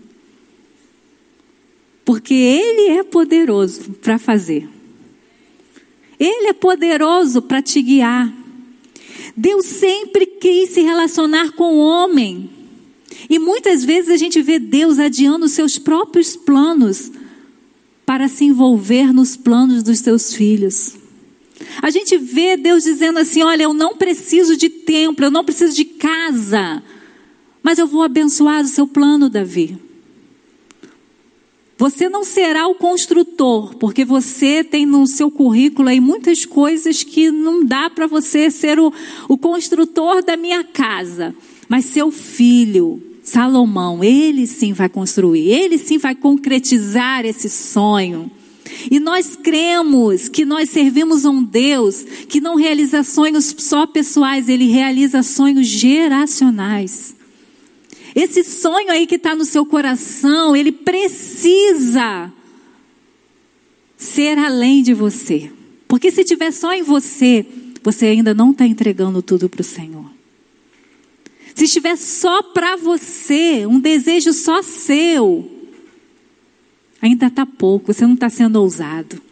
Porque 2.05 2.35
Ele 2.35 2.99
é 2.99 3.03
poderoso 3.03 3.93
para 4.03 4.19
fazer. 4.19 4.69
Ele 6.21 6.49
é 6.49 6.53
poderoso 6.53 7.41
para 7.41 7.63
te 7.63 7.81
guiar. 7.81 8.33
Deus 9.35 9.65
sempre 9.67 10.27
quis 10.27 10.71
se 10.71 10.83
relacionar 10.83 11.53
com 11.53 11.75
o 11.75 11.79
homem. 11.79 12.51
E 13.31 13.39
muitas 13.39 13.85
vezes 13.85 14.11
a 14.11 14.17
gente 14.17 14.43
vê 14.43 14.59
Deus 14.59 14.99
adiando 14.99 15.49
seus 15.49 15.79
próprios 15.79 16.37
planos 16.37 17.11
para 18.07 18.29
se 18.29 18.45
envolver 18.45 19.13
nos 19.13 19.37
planos 19.37 19.83
dos 19.83 20.01
teus 20.01 20.33
filhos. 20.33 20.97
A 21.83 21.91
gente 21.91 22.17
vê 22.17 22.57
Deus 22.57 22.85
dizendo 22.85 23.19
assim: 23.19 23.43
Olha, 23.43 23.65
eu 23.65 23.75
não 23.75 23.97
preciso 23.97 24.57
de 24.57 24.69
templo, 24.69 25.27
eu 25.27 25.31
não 25.31 25.45
preciso 25.45 25.75
de 25.75 25.85
casa, 25.85 26.83
mas 27.63 27.79
eu 27.79 27.87
vou 27.87 28.03
abençoar 28.03 28.63
o 28.63 28.69
seu 28.69 28.87
plano, 28.87 29.29
Davi. 29.29 29.77
Você 31.79 32.09
não 32.09 32.25
será 32.25 32.67
o 32.69 32.75
construtor, 32.75 33.75
porque 33.77 34.03
você 34.03 34.65
tem 34.65 34.87
no 34.87 35.07
seu 35.07 35.31
currículo 35.31 35.91
aí 35.91 36.01
muitas 36.01 36.47
coisas 36.47 37.03
que 37.03 37.31
não 37.31 37.63
dá 37.65 37.91
para 37.91 38.07
você 38.07 38.51
ser 38.51 38.79
o, 38.79 38.91
o 39.29 39.37
construtor 39.37 40.25
da 40.25 40.39
minha 40.39 40.65
casa. 40.65 41.35
Mas 41.69 41.85
seu 41.87 42.11
filho, 42.11 43.03
Salomão, 43.27 44.05
ele 44.05 44.47
sim 44.47 44.73
vai 44.73 44.89
construir, 44.89 45.51
ele 45.51 45.79
sim 45.79 45.99
vai 45.99 46.15
concretizar 46.15 47.27
esse 47.27 47.51
sonho. 47.51 48.31
E 48.89 49.01
nós 49.01 49.35
cremos 49.35 50.29
que 50.29 50.45
nós 50.45 50.71
servimos 50.71 51.27
a 51.27 51.31
um 51.31 51.43
Deus 51.43 52.05
que 52.29 52.41
não 52.41 52.55
realiza 52.55 53.03
sonhos 53.03 53.53
só 53.59 53.85
pessoais, 53.85 54.49
ele 54.49 54.69
realiza 54.69 55.25
sonhos 55.25 55.67
geracionais. 55.67 57.17
Esse 58.15 58.45
sonho 58.45 58.93
aí 58.93 59.09
que 59.09 59.17
está 59.17 59.35
no 59.35 59.45
seu 59.45 59.67
coração, 59.67 60.55
ele 60.55 60.71
precisa 60.71 62.33
ser 63.97 64.39
além 64.39 64.85
de 64.85 64.95
você. 64.95 65.51
Porque 65.89 66.13
se 66.13 66.23
tiver 66.23 66.53
só 66.53 66.73
em 66.73 66.85
você, 66.85 67.45
você 67.83 68.07
ainda 68.07 68.33
não 68.33 68.53
está 68.53 68.65
entregando 68.65 69.21
tudo 69.21 69.49
para 69.49 69.63
o 69.63 69.65
Senhor. 69.65 70.16
Se 71.57 71.65
estiver 71.65 71.97
só 71.97 72.43
para 72.43 72.77
você, 72.77 73.65
um 73.65 73.81
desejo 73.81 74.31
só 74.35 74.63
seu, 74.63 75.51
ainda 77.01 77.29
está 77.29 77.47
pouco, 77.47 77.95
você 77.95 78.07
não 78.07 78.13
está 78.13 78.29
sendo 78.29 78.57
ousado. 78.57 79.23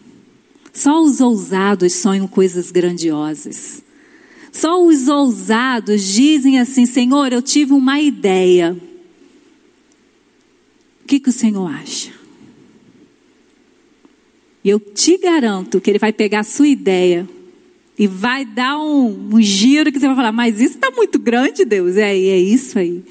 Só 0.72 1.02
os 1.02 1.20
ousados 1.20 1.92
sonham 1.92 2.26
coisas 2.26 2.70
grandiosas. 2.70 3.84
Só 4.50 4.82
os 4.82 5.06
ousados 5.06 6.02
dizem 6.02 6.58
assim: 6.58 6.86
Senhor, 6.86 7.30
eu 7.30 7.42
tive 7.42 7.74
uma 7.74 8.00
ideia. 8.00 8.74
O 11.02 11.06
que, 11.06 11.20
que 11.20 11.28
o 11.28 11.32
Senhor 11.32 11.70
acha? 11.70 12.10
E 14.64 14.70
eu 14.70 14.80
te 14.80 15.18
garanto 15.18 15.78
que 15.78 15.90
Ele 15.90 15.98
vai 15.98 16.10
pegar 16.10 16.40
a 16.40 16.44
sua 16.44 16.68
ideia 16.68 17.28
e 17.98 18.06
vai 18.06 18.44
dar 18.44 18.76
um, 18.78 19.34
um 19.34 19.40
giro 19.40 19.92
que 19.92 20.00
você 20.00 20.06
vai 20.06 20.16
falar: 20.16 20.32
Mas 20.32 20.60
isso 20.60 20.74
está 20.74 20.90
muito 20.90 21.18
grande, 21.18 21.64
Deus. 21.64 21.96
É, 21.96 22.10
é 22.10 22.38
isso 22.38 22.78
aí. 22.78 23.02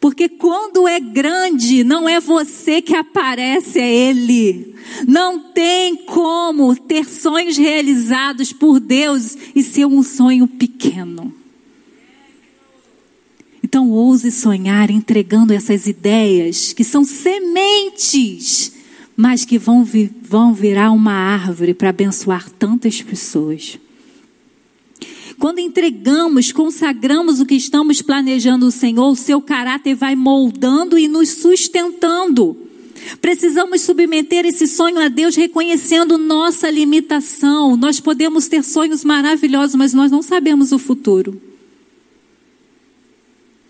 Porque 0.00 0.28
quando 0.28 0.88
é 0.88 0.98
grande, 0.98 1.84
não 1.84 2.08
é 2.08 2.18
você 2.18 2.82
que 2.82 2.94
aparece, 2.94 3.78
é 3.78 3.88
Ele. 3.88 4.74
Não 5.06 5.38
tem 5.38 5.94
como 5.94 6.74
ter 6.74 7.04
sonhos 7.04 7.56
realizados 7.56 8.52
por 8.52 8.80
Deus 8.80 9.36
e 9.54 9.62
ser 9.62 9.86
um 9.86 10.02
sonho 10.02 10.48
pequeno. 10.48 11.32
Então 13.62 13.90
ouse 13.90 14.30
sonhar 14.32 14.90
entregando 14.90 15.52
essas 15.52 15.86
ideias 15.86 16.72
que 16.72 16.82
são 16.82 17.04
sementes, 17.04 18.72
mas 19.16 19.44
que 19.44 19.56
vão, 19.56 19.86
vão 20.20 20.52
virar 20.52 20.90
uma 20.90 21.12
árvore 21.12 21.72
para 21.72 21.90
abençoar 21.90 22.50
tantas 22.50 23.00
pessoas. 23.00 23.78
Quando 25.42 25.58
entregamos, 25.58 26.52
consagramos 26.52 27.40
o 27.40 27.44
que 27.44 27.56
estamos 27.56 28.00
planejando 28.00 28.64
o 28.64 28.70
Senhor, 28.70 29.10
o 29.10 29.16
seu 29.16 29.42
caráter 29.42 29.92
vai 29.92 30.14
moldando 30.14 30.96
e 30.96 31.08
nos 31.08 31.30
sustentando. 31.30 32.56
Precisamos 33.20 33.80
submeter 33.80 34.46
esse 34.46 34.68
sonho 34.68 35.00
a 35.00 35.08
Deus 35.08 35.34
reconhecendo 35.34 36.16
nossa 36.16 36.70
limitação. 36.70 37.76
Nós 37.76 37.98
podemos 37.98 38.46
ter 38.46 38.62
sonhos 38.62 39.04
maravilhosos, 39.04 39.74
mas 39.74 39.92
nós 39.92 40.12
não 40.12 40.22
sabemos 40.22 40.70
o 40.70 40.78
futuro. 40.78 41.42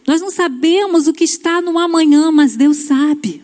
Nós 0.07 0.21
não 0.21 0.31
sabemos 0.31 1.07
o 1.07 1.13
que 1.15 1.25
está 1.25 1.63
no 1.63 1.79
amanhã, 1.79 2.31
mas 2.31 2.55
Deus 2.55 2.77
sabe. 2.77 3.42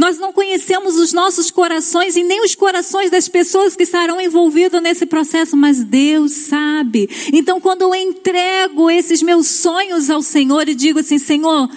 Nós 0.00 0.18
não 0.18 0.32
conhecemos 0.32 0.96
os 0.96 1.12
nossos 1.12 1.50
corações 1.50 2.16
e 2.16 2.22
nem 2.22 2.42
os 2.42 2.54
corações 2.54 3.10
das 3.10 3.28
pessoas 3.28 3.76
que 3.76 3.82
estarão 3.82 4.18
envolvidas 4.18 4.82
nesse 4.82 5.04
processo, 5.04 5.54
mas 5.58 5.84
Deus 5.84 6.32
sabe. 6.32 7.06
Então, 7.30 7.60
quando 7.60 7.82
eu 7.82 7.94
entrego 7.94 8.90
esses 8.90 9.20
meus 9.22 9.46
sonhos 9.46 10.08
ao 10.08 10.22
Senhor 10.22 10.66
e 10.70 10.74
digo 10.74 11.00
assim: 11.00 11.18
Senhor, 11.18 11.68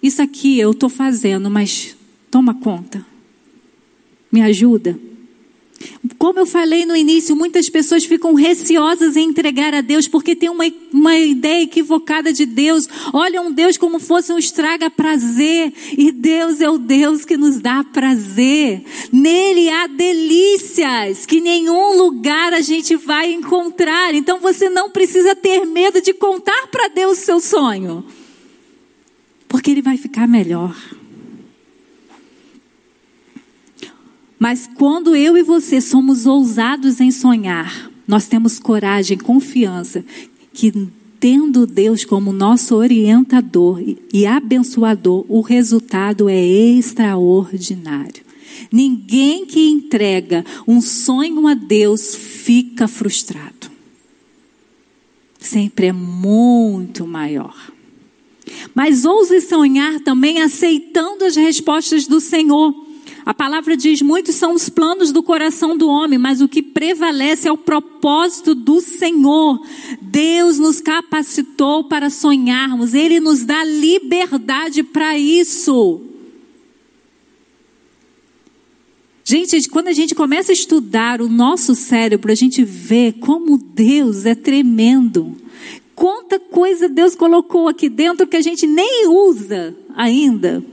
isso 0.00 0.22
aqui 0.22 0.60
eu 0.60 0.70
estou 0.70 0.88
fazendo, 0.88 1.50
mas 1.50 1.96
toma 2.30 2.54
conta, 2.54 3.04
me 4.30 4.40
ajuda. 4.40 4.96
Como 6.18 6.38
eu 6.38 6.46
falei 6.46 6.84
no 6.86 6.96
início, 6.96 7.34
muitas 7.34 7.68
pessoas 7.68 8.04
ficam 8.04 8.34
receosas 8.34 9.16
em 9.16 9.28
entregar 9.28 9.74
a 9.74 9.80
Deus 9.80 10.08
porque 10.08 10.36
tem 10.36 10.48
uma, 10.48 10.64
uma 10.92 11.16
ideia 11.16 11.62
equivocada 11.62 12.32
de 12.32 12.46
Deus. 12.46 12.88
Olha 13.12 13.40
um 13.42 13.52
Deus 13.52 13.76
como 13.76 13.98
fosse 13.98 14.32
um 14.32 14.38
estraga 14.38 14.90
prazer. 14.90 15.72
E 15.96 16.10
Deus 16.12 16.60
é 16.60 16.68
o 16.68 16.78
Deus 16.78 17.24
que 17.24 17.36
nos 17.36 17.60
dá 17.60 17.84
prazer. 17.84 18.84
Nele 19.12 19.68
há 19.68 19.86
delícias 19.86 21.26
que 21.26 21.40
nenhum 21.40 21.96
lugar 21.96 22.52
a 22.52 22.60
gente 22.60 22.96
vai 22.96 23.32
encontrar. 23.32 24.14
Então 24.14 24.38
você 24.40 24.68
não 24.68 24.90
precisa 24.90 25.34
ter 25.34 25.64
medo 25.64 26.00
de 26.00 26.12
contar 26.12 26.68
para 26.68 26.88
Deus 26.88 27.18
o 27.18 27.24
seu 27.24 27.40
sonho. 27.40 28.04
Porque 29.48 29.70
ele 29.70 29.82
vai 29.82 29.96
ficar 29.96 30.26
melhor. 30.26 30.74
Mas 34.42 34.68
quando 34.74 35.14
eu 35.14 35.36
e 35.36 35.42
você 35.44 35.80
somos 35.80 36.26
ousados 36.26 37.00
em 37.00 37.12
sonhar, 37.12 37.88
nós 38.08 38.26
temos 38.26 38.58
coragem, 38.58 39.16
confiança, 39.16 40.04
que 40.52 40.88
tendo 41.20 41.64
Deus 41.64 42.04
como 42.04 42.32
nosso 42.32 42.74
orientador 42.74 43.80
e 44.12 44.26
abençoador, 44.26 45.24
o 45.28 45.42
resultado 45.42 46.28
é 46.28 46.44
extraordinário. 46.44 48.24
Ninguém 48.72 49.46
que 49.46 49.68
entrega 49.68 50.44
um 50.66 50.80
sonho 50.80 51.46
a 51.46 51.54
Deus 51.54 52.16
fica 52.16 52.88
frustrado. 52.88 53.70
Sempre 55.38 55.86
é 55.86 55.92
muito 55.92 57.06
maior. 57.06 57.70
Mas 58.74 59.04
ouse 59.04 59.40
sonhar 59.40 60.00
também 60.00 60.42
aceitando 60.42 61.24
as 61.24 61.36
respostas 61.36 62.08
do 62.08 62.18
Senhor. 62.18 62.90
A 63.24 63.32
palavra 63.32 63.76
diz: 63.76 64.02
muitos 64.02 64.34
são 64.34 64.54
os 64.54 64.68
planos 64.68 65.12
do 65.12 65.22
coração 65.22 65.76
do 65.76 65.88
homem, 65.88 66.18
mas 66.18 66.40
o 66.40 66.48
que 66.48 66.62
prevalece 66.62 67.48
é 67.48 67.52
o 67.52 67.58
propósito 67.58 68.54
do 68.54 68.80
Senhor. 68.80 69.60
Deus 70.00 70.58
nos 70.58 70.80
capacitou 70.80 71.84
para 71.84 72.10
sonharmos, 72.10 72.94
Ele 72.94 73.20
nos 73.20 73.44
dá 73.44 73.64
liberdade 73.64 74.82
para 74.82 75.16
isso. 75.18 76.00
Gente, 79.24 79.68
quando 79.68 79.86
a 79.86 79.92
gente 79.92 80.16
começa 80.16 80.50
a 80.50 80.52
estudar 80.52 81.22
o 81.22 81.28
nosso 81.28 81.76
cérebro, 81.76 82.32
a 82.32 82.34
gente 82.34 82.64
vê 82.64 83.12
como 83.12 83.56
Deus 83.56 84.26
é 84.26 84.34
tremendo. 84.34 85.36
Quanta 85.94 86.40
coisa 86.40 86.88
Deus 86.88 87.14
colocou 87.14 87.68
aqui 87.68 87.88
dentro 87.88 88.26
que 88.26 88.36
a 88.36 88.40
gente 88.40 88.66
nem 88.66 89.06
usa 89.08 89.76
ainda 89.94 90.64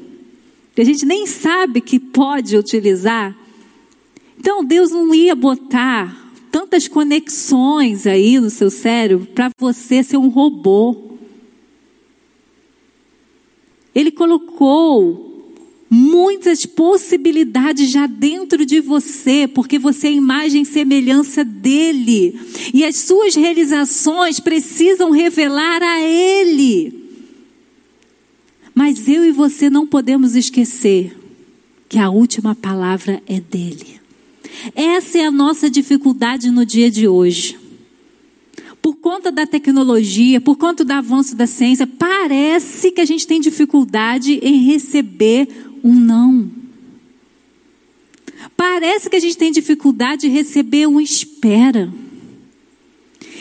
que 0.79 0.83
a 0.83 0.85
gente 0.85 1.05
nem 1.05 1.27
sabe 1.27 1.81
que 1.81 1.99
pode 1.99 2.55
utilizar. 2.55 3.35
Então 4.39 4.63
Deus 4.63 4.91
não 4.91 5.13
ia 5.13 5.35
botar 5.35 6.31
tantas 6.49 6.87
conexões 6.87 8.07
aí 8.07 8.39
no 8.39 8.49
seu 8.49 8.69
cérebro 8.69 9.27
para 9.35 9.49
você 9.59 10.01
ser 10.01 10.15
um 10.15 10.29
robô. 10.29 11.17
Ele 13.93 14.09
colocou 14.09 15.53
muitas 15.89 16.65
possibilidades 16.65 17.91
já 17.91 18.07
dentro 18.07 18.65
de 18.65 18.79
você, 18.79 19.49
porque 19.53 19.77
você 19.77 20.07
é 20.07 20.13
imagem 20.13 20.61
e 20.61 20.65
semelhança 20.65 21.43
dele. 21.43 22.39
E 22.73 22.85
as 22.85 22.95
suas 22.95 23.35
realizações 23.35 24.39
precisam 24.39 25.11
revelar 25.11 25.83
a 25.83 25.99
ele. 25.99 27.08
Mas 28.79 29.09
eu 29.09 29.25
e 29.25 29.31
você 29.33 29.69
não 29.69 29.85
podemos 29.85 30.37
esquecer 30.37 31.13
que 31.89 31.99
a 31.99 32.09
última 32.09 32.55
palavra 32.55 33.21
é 33.27 33.37
dele. 33.37 33.99
Essa 34.73 35.17
é 35.17 35.25
a 35.25 35.31
nossa 35.31 35.69
dificuldade 35.69 36.49
no 36.49 36.65
dia 36.65 36.89
de 36.89 37.05
hoje. 37.05 37.59
Por 38.81 38.95
conta 38.95 39.33
da 39.33 39.45
tecnologia, 39.45 40.39
por 40.39 40.55
conta 40.55 40.85
do 40.85 40.93
avanço 40.93 41.35
da 41.35 41.45
ciência, 41.45 41.85
parece 41.85 42.93
que 42.93 43.01
a 43.01 43.05
gente 43.05 43.27
tem 43.27 43.41
dificuldade 43.41 44.39
em 44.41 44.63
receber 44.63 45.49
um 45.83 45.93
não. 45.93 46.49
Parece 48.55 49.09
que 49.09 49.17
a 49.17 49.19
gente 49.19 49.35
tem 49.35 49.51
dificuldade 49.51 50.27
em 50.27 50.31
receber 50.31 50.87
um 50.87 51.01
espera. 51.01 51.91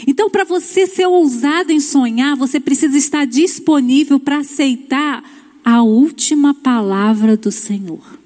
Então, 0.07 0.31
para 0.31 0.45
você 0.45 0.87
ser 0.87 1.07
ousado 1.07 1.73
em 1.73 1.81
sonhar, 1.81 2.37
você 2.37 2.61
precisa 2.61 2.97
estar 2.97 3.27
disponível 3.27 4.19
para 4.21 4.39
aceitar 4.39 5.23
a 5.65 5.83
última 5.83 6.55
palavra 6.55 7.37
do 7.37 7.51
Senhor. 7.51 8.19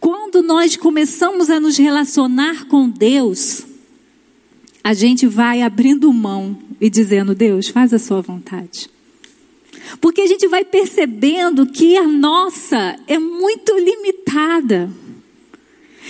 Quando 0.00 0.42
nós 0.42 0.76
começamos 0.76 1.48
a 1.48 1.60
nos 1.60 1.76
relacionar 1.76 2.66
com 2.66 2.88
Deus, 2.88 3.64
a 4.82 4.94
gente 4.94 5.26
vai 5.26 5.62
abrindo 5.62 6.12
mão 6.12 6.58
e 6.80 6.90
dizendo: 6.90 7.34
Deus, 7.34 7.68
faz 7.68 7.94
a 7.94 7.98
sua 7.98 8.20
vontade. 8.20 8.90
Porque 10.00 10.22
a 10.22 10.26
gente 10.26 10.48
vai 10.48 10.64
percebendo 10.64 11.66
que 11.66 11.96
a 11.96 12.06
nossa 12.06 12.98
é 13.06 13.18
muito 13.18 13.76
limitada. 13.78 14.90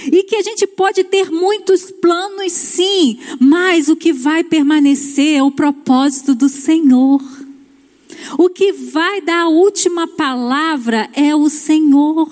E 0.07 0.23
que 0.25 0.37
a 0.37 0.43
gente 0.43 0.67
pode 0.67 1.05
ter 1.05 1.31
muitos 1.31 1.91
planos, 1.91 2.53
sim, 2.53 3.19
mas 3.39 3.89
o 3.89 3.97
que 3.97 4.13
vai 4.13 4.43
permanecer 4.43 5.37
é 5.37 5.43
o 5.43 5.51
propósito 5.51 6.35
do 6.35 6.49
Senhor. 6.49 7.23
O 8.39 8.49
que 8.49 8.73
vai 8.73 9.21
dar 9.21 9.43
a 9.43 9.49
última 9.49 10.07
palavra 10.07 11.09
é 11.13 11.35
o 11.35 11.49
Senhor. 11.49 12.31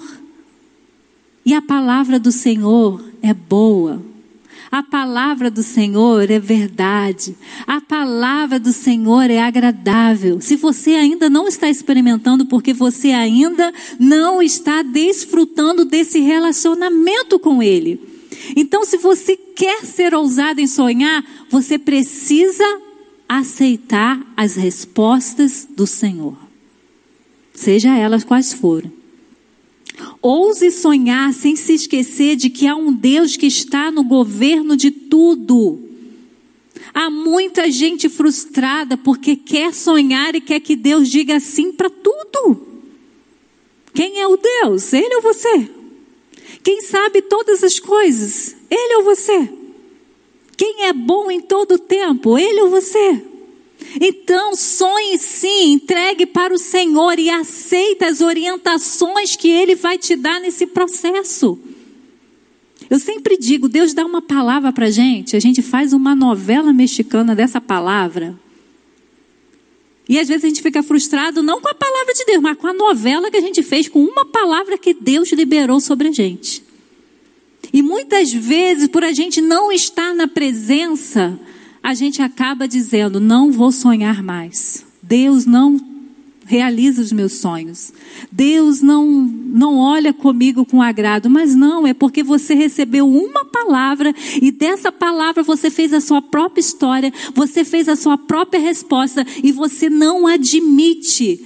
E 1.44 1.54
a 1.54 1.60
palavra 1.60 2.18
do 2.18 2.32
Senhor 2.32 3.02
é 3.22 3.34
boa. 3.34 4.09
A 4.70 4.82
palavra 4.82 5.50
do 5.50 5.62
Senhor 5.62 6.30
é 6.30 6.38
verdade. 6.38 7.36
A 7.66 7.80
palavra 7.80 8.58
do 8.58 8.72
Senhor 8.72 9.30
é 9.30 9.38
agradável. 9.38 10.40
Se 10.40 10.56
você 10.56 10.90
ainda 10.92 11.30
não 11.30 11.46
está 11.46 11.68
experimentando, 11.68 12.46
porque 12.46 12.72
você 12.72 13.12
ainda 13.12 13.72
não 13.98 14.42
está 14.42 14.82
desfrutando 14.82 15.84
desse 15.84 16.20
relacionamento 16.20 17.38
com 17.38 17.62
Ele. 17.62 18.00
Então, 18.56 18.84
se 18.84 18.96
você 18.96 19.36
quer 19.36 19.84
ser 19.84 20.14
ousado 20.14 20.60
em 20.60 20.66
sonhar, 20.66 21.24
você 21.50 21.78
precisa 21.78 22.64
aceitar 23.28 24.20
as 24.36 24.56
respostas 24.56 25.68
do 25.76 25.86
Senhor, 25.86 26.36
seja 27.54 27.96
elas 27.96 28.24
quais 28.24 28.52
forem. 28.52 28.99
Ouse 30.22 30.70
sonhar 30.70 31.32
sem 31.32 31.56
se 31.56 31.72
esquecer 31.72 32.36
de 32.36 32.50
que 32.50 32.66
há 32.66 32.76
um 32.76 32.92
Deus 32.92 33.36
que 33.36 33.46
está 33.46 33.90
no 33.90 34.04
governo 34.04 34.76
de 34.76 34.90
tudo. 34.90 35.80
Há 36.92 37.08
muita 37.08 37.70
gente 37.70 38.08
frustrada 38.08 38.96
porque 38.96 39.34
quer 39.34 39.72
sonhar 39.72 40.34
e 40.34 40.40
quer 40.40 40.60
que 40.60 40.76
Deus 40.76 41.08
diga 41.08 41.40
sim 41.40 41.72
para 41.72 41.88
tudo. 41.88 42.66
Quem 43.94 44.20
é 44.20 44.26
o 44.26 44.36
Deus? 44.36 44.92
Ele 44.92 45.14
ou 45.16 45.22
você? 45.22 45.70
Quem 46.62 46.82
sabe 46.82 47.22
todas 47.22 47.64
as 47.64 47.78
coisas? 47.78 48.56
Ele 48.70 48.96
ou 48.96 49.04
você? 49.04 49.48
Quem 50.56 50.84
é 50.84 50.92
bom 50.92 51.30
em 51.30 51.40
todo 51.40 51.76
o 51.76 51.78
tempo? 51.78 52.38
Ele 52.38 52.60
ou 52.60 52.68
você? 52.68 53.29
Então, 54.00 54.54
sonhe 54.54 55.18
sim, 55.18 55.72
entregue 55.72 56.26
para 56.26 56.54
o 56.54 56.58
Senhor 56.58 57.18
e 57.18 57.28
aceita 57.28 58.06
as 58.06 58.20
orientações 58.20 59.36
que 59.36 59.48
Ele 59.48 59.74
vai 59.74 59.98
te 59.98 60.14
dar 60.16 60.40
nesse 60.40 60.66
processo. 60.66 61.58
Eu 62.88 62.98
sempre 62.98 63.36
digo, 63.36 63.68
Deus 63.68 63.94
dá 63.94 64.04
uma 64.04 64.20
palavra 64.20 64.72
para 64.72 64.86
a 64.86 64.90
gente, 64.90 65.36
a 65.36 65.40
gente 65.40 65.62
faz 65.62 65.92
uma 65.92 66.14
novela 66.14 66.72
mexicana 66.72 67.34
dessa 67.34 67.60
palavra. 67.60 68.38
E 70.08 70.18
às 70.18 70.26
vezes 70.26 70.44
a 70.44 70.48
gente 70.48 70.60
fica 70.60 70.82
frustrado 70.82 71.40
não 71.40 71.60
com 71.60 71.68
a 71.68 71.74
palavra 71.74 72.12
de 72.12 72.24
Deus, 72.24 72.42
mas 72.42 72.56
com 72.56 72.66
a 72.66 72.72
novela 72.72 73.30
que 73.30 73.36
a 73.36 73.40
gente 73.40 73.62
fez 73.62 73.86
com 73.86 74.02
uma 74.02 74.24
palavra 74.24 74.76
que 74.76 74.92
Deus 74.92 75.30
liberou 75.30 75.78
sobre 75.80 76.08
a 76.08 76.12
gente. 76.12 76.64
E 77.72 77.80
muitas 77.80 78.32
vezes, 78.32 78.88
por 78.88 79.04
a 79.04 79.12
gente 79.12 79.40
não 79.40 79.70
estar 79.70 80.12
na 80.12 80.26
presença, 80.26 81.38
a 81.82 81.94
gente 81.94 82.22
acaba 82.22 82.68
dizendo: 82.68 83.20
não 83.20 83.50
vou 83.50 83.72
sonhar 83.72 84.22
mais. 84.22 84.84
Deus 85.02 85.46
não 85.46 85.80
realiza 86.50 87.00
os 87.00 87.12
meus 87.12 87.34
sonhos. 87.34 87.92
Deus 88.30 88.82
não 88.82 89.06
não 89.06 89.78
olha 89.78 90.12
comigo 90.12 90.64
com 90.64 90.82
agrado, 90.82 91.30
mas 91.30 91.54
não, 91.54 91.86
é 91.86 91.94
porque 91.94 92.22
você 92.22 92.54
recebeu 92.54 93.08
uma 93.08 93.44
palavra 93.44 94.14
e 94.40 94.50
dessa 94.50 94.90
palavra 94.90 95.42
você 95.42 95.70
fez 95.70 95.92
a 95.92 96.00
sua 96.00 96.20
própria 96.20 96.60
história, 96.60 97.12
você 97.34 97.64
fez 97.64 97.88
a 97.88 97.96
sua 97.96 98.18
própria 98.18 98.60
resposta 98.60 99.24
e 99.42 99.52
você 99.52 99.88
não 99.88 100.26
admite 100.26 101.40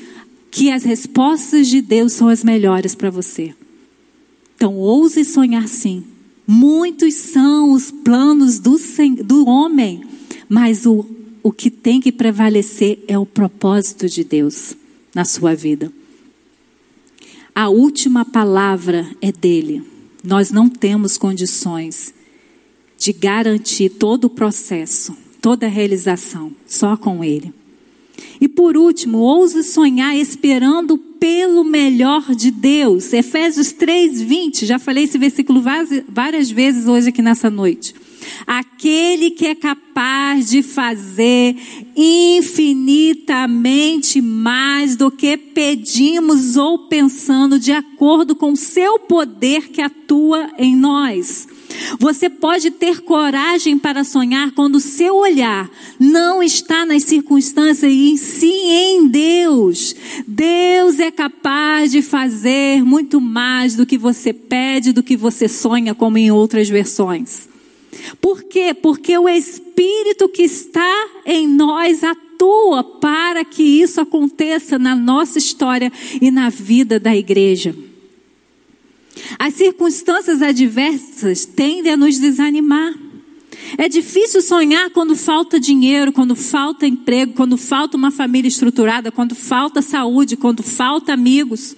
que 0.51 0.71
as 0.71 0.85
respostas 0.85 1.67
de 1.69 1.81
Deus 1.81 2.13
são 2.13 2.29
as 2.29 2.45
melhores 2.45 2.95
para 2.95 3.11
você. 3.11 3.55
Então, 4.57 4.77
ouse 4.77 5.25
sonhar 5.25 5.67
sim. 5.69 6.05
Muitos 6.47 7.15
são 7.15 7.73
os 7.73 7.91
planos 7.91 8.59
do, 8.59 8.77
do 9.25 9.49
homem, 9.49 10.03
mas 10.55 10.87
o, 10.87 11.05
o 11.43 11.51
que 11.51 11.69
tem 11.69 12.01
que 12.01 12.13
prevalecer 12.13 13.01
é 13.09 13.19
o 13.19 13.27
propósito 13.27 14.09
de 14.09 14.23
Deus 14.23 14.77
na 15.13 15.25
sua 15.25 15.53
vida. 15.53 15.93
A 17.53 17.69
última 17.69 18.25
palavra 18.25 19.05
é 19.21 19.33
dele. 19.33 19.83
Nós 20.23 20.53
não 20.53 20.69
temos 20.69 21.19
condições 21.19 22.15
de 22.97 23.13
garantir 23.13 23.89
todo 23.89 24.27
o 24.27 24.31
processo, 24.31 25.17
toda 25.43 25.67
a 25.67 25.69
realização, 25.69 26.53
só 26.69 26.97
com 26.97 27.25
ele. 27.25 27.53
E 28.41 28.47
por 28.47 28.77
último, 28.77 29.19
ouse 29.19 29.65
sonhar 29.65 30.17
esperando 30.17 30.97
pelo 30.97 31.65
melhor 31.65 32.33
de 32.33 32.53
Deus. 32.53 33.13
Efésios 33.13 33.73
3:20, 33.73 34.67
já 34.67 34.79
falei 34.79 35.03
esse 35.03 35.19
versículo 35.19 35.61
várias 36.09 36.49
vezes 36.49 36.87
hoje 36.87 37.09
aqui 37.09 37.23
nessa 37.23 37.51
noite. 37.51 37.93
Aquele 38.47 39.31
que 39.31 39.47
é 39.47 39.55
capaz 39.55 40.51
de 40.51 40.63
fazer 40.63 41.57
infinitamente 41.97 44.21
mais 44.21 44.97
do 44.97 45.11
que 45.11 45.37
pedimos 45.37 46.57
ou 46.57 46.89
pensando, 46.89 47.59
de 47.59 47.73
acordo 47.73 48.37
com 48.37 48.53
o 48.53 48.57
seu 48.57 48.99
poder 48.99 49.71
que 49.71 49.81
atua 49.81 50.51
em 50.59 50.77
nós. 50.77 51.49
Você 51.99 52.31
pode 52.31 52.71
ter 52.71 53.01
coragem 53.01 53.79
para 53.79 54.05
sonhar 54.05 54.53
quando 54.53 54.77
o 54.77 54.81
seu 54.81 55.17
olhar 55.17 55.71
não 55.99 56.43
está 56.43 56.85
nas 56.85 57.05
circunstâncias 57.05 57.93
e 57.93 58.17
sim 58.17 58.71
em 58.71 59.09
Deus. 59.09 59.95
Deus 60.27 60.99
é 60.99 61.11
capaz 61.11 61.91
de 61.91 62.03
fazer 62.03 62.85
muito 62.85 63.21
mais 63.21 63.75
do 63.75 63.87
que 63.87 63.99
você 63.99 64.33
pede, 64.33 64.93
do 64.93 65.03
que 65.03 65.17
você 65.17 65.49
sonha, 65.49 65.95
como 65.95 66.19
em 66.19 66.31
outras 66.31 66.69
versões. 66.69 67.49
Por 68.21 68.43
quê? 68.45 68.75
Porque 68.75 69.17
o 69.17 69.29
Espírito 69.29 70.29
que 70.29 70.43
está 70.43 71.09
em 71.25 71.47
nós 71.49 72.03
atua 72.05 72.85
para 72.85 73.45
que 73.45 73.63
isso 73.63 74.01
aconteça 74.01 74.79
na 74.79 74.95
nossa 74.95 75.39
história 75.39 75.93
e 76.21 76.31
na 76.31 76.49
vida 76.49 77.01
da 77.01 77.15
igreja. 77.17 77.75
As 79.39 79.55
circunstâncias 79.55 80.43
adversas 80.43 81.45
tendem 81.45 81.93
a 81.93 81.97
nos 81.97 82.19
desanimar. 82.19 82.95
É 83.79 83.89
difícil 83.89 84.43
sonhar 84.43 84.91
quando 84.91 85.17
falta 85.17 85.59
dinheiro, 85.59 86.13
quando 86.13 86.37
falta 86.37 86.87
emprego, 86.87 87.33
quando 87.33 87.57
falta 87.57 87.97
uma 87.97 88.11
família 88.11 88.49
estruturada, 88.49 89.11
quando 89.11 89.35
falta 89.35 89.81
saúde, 89.81 90.37
quando 90.37 90.63
falta 90.63 91.13
amigos. 91.13 91.77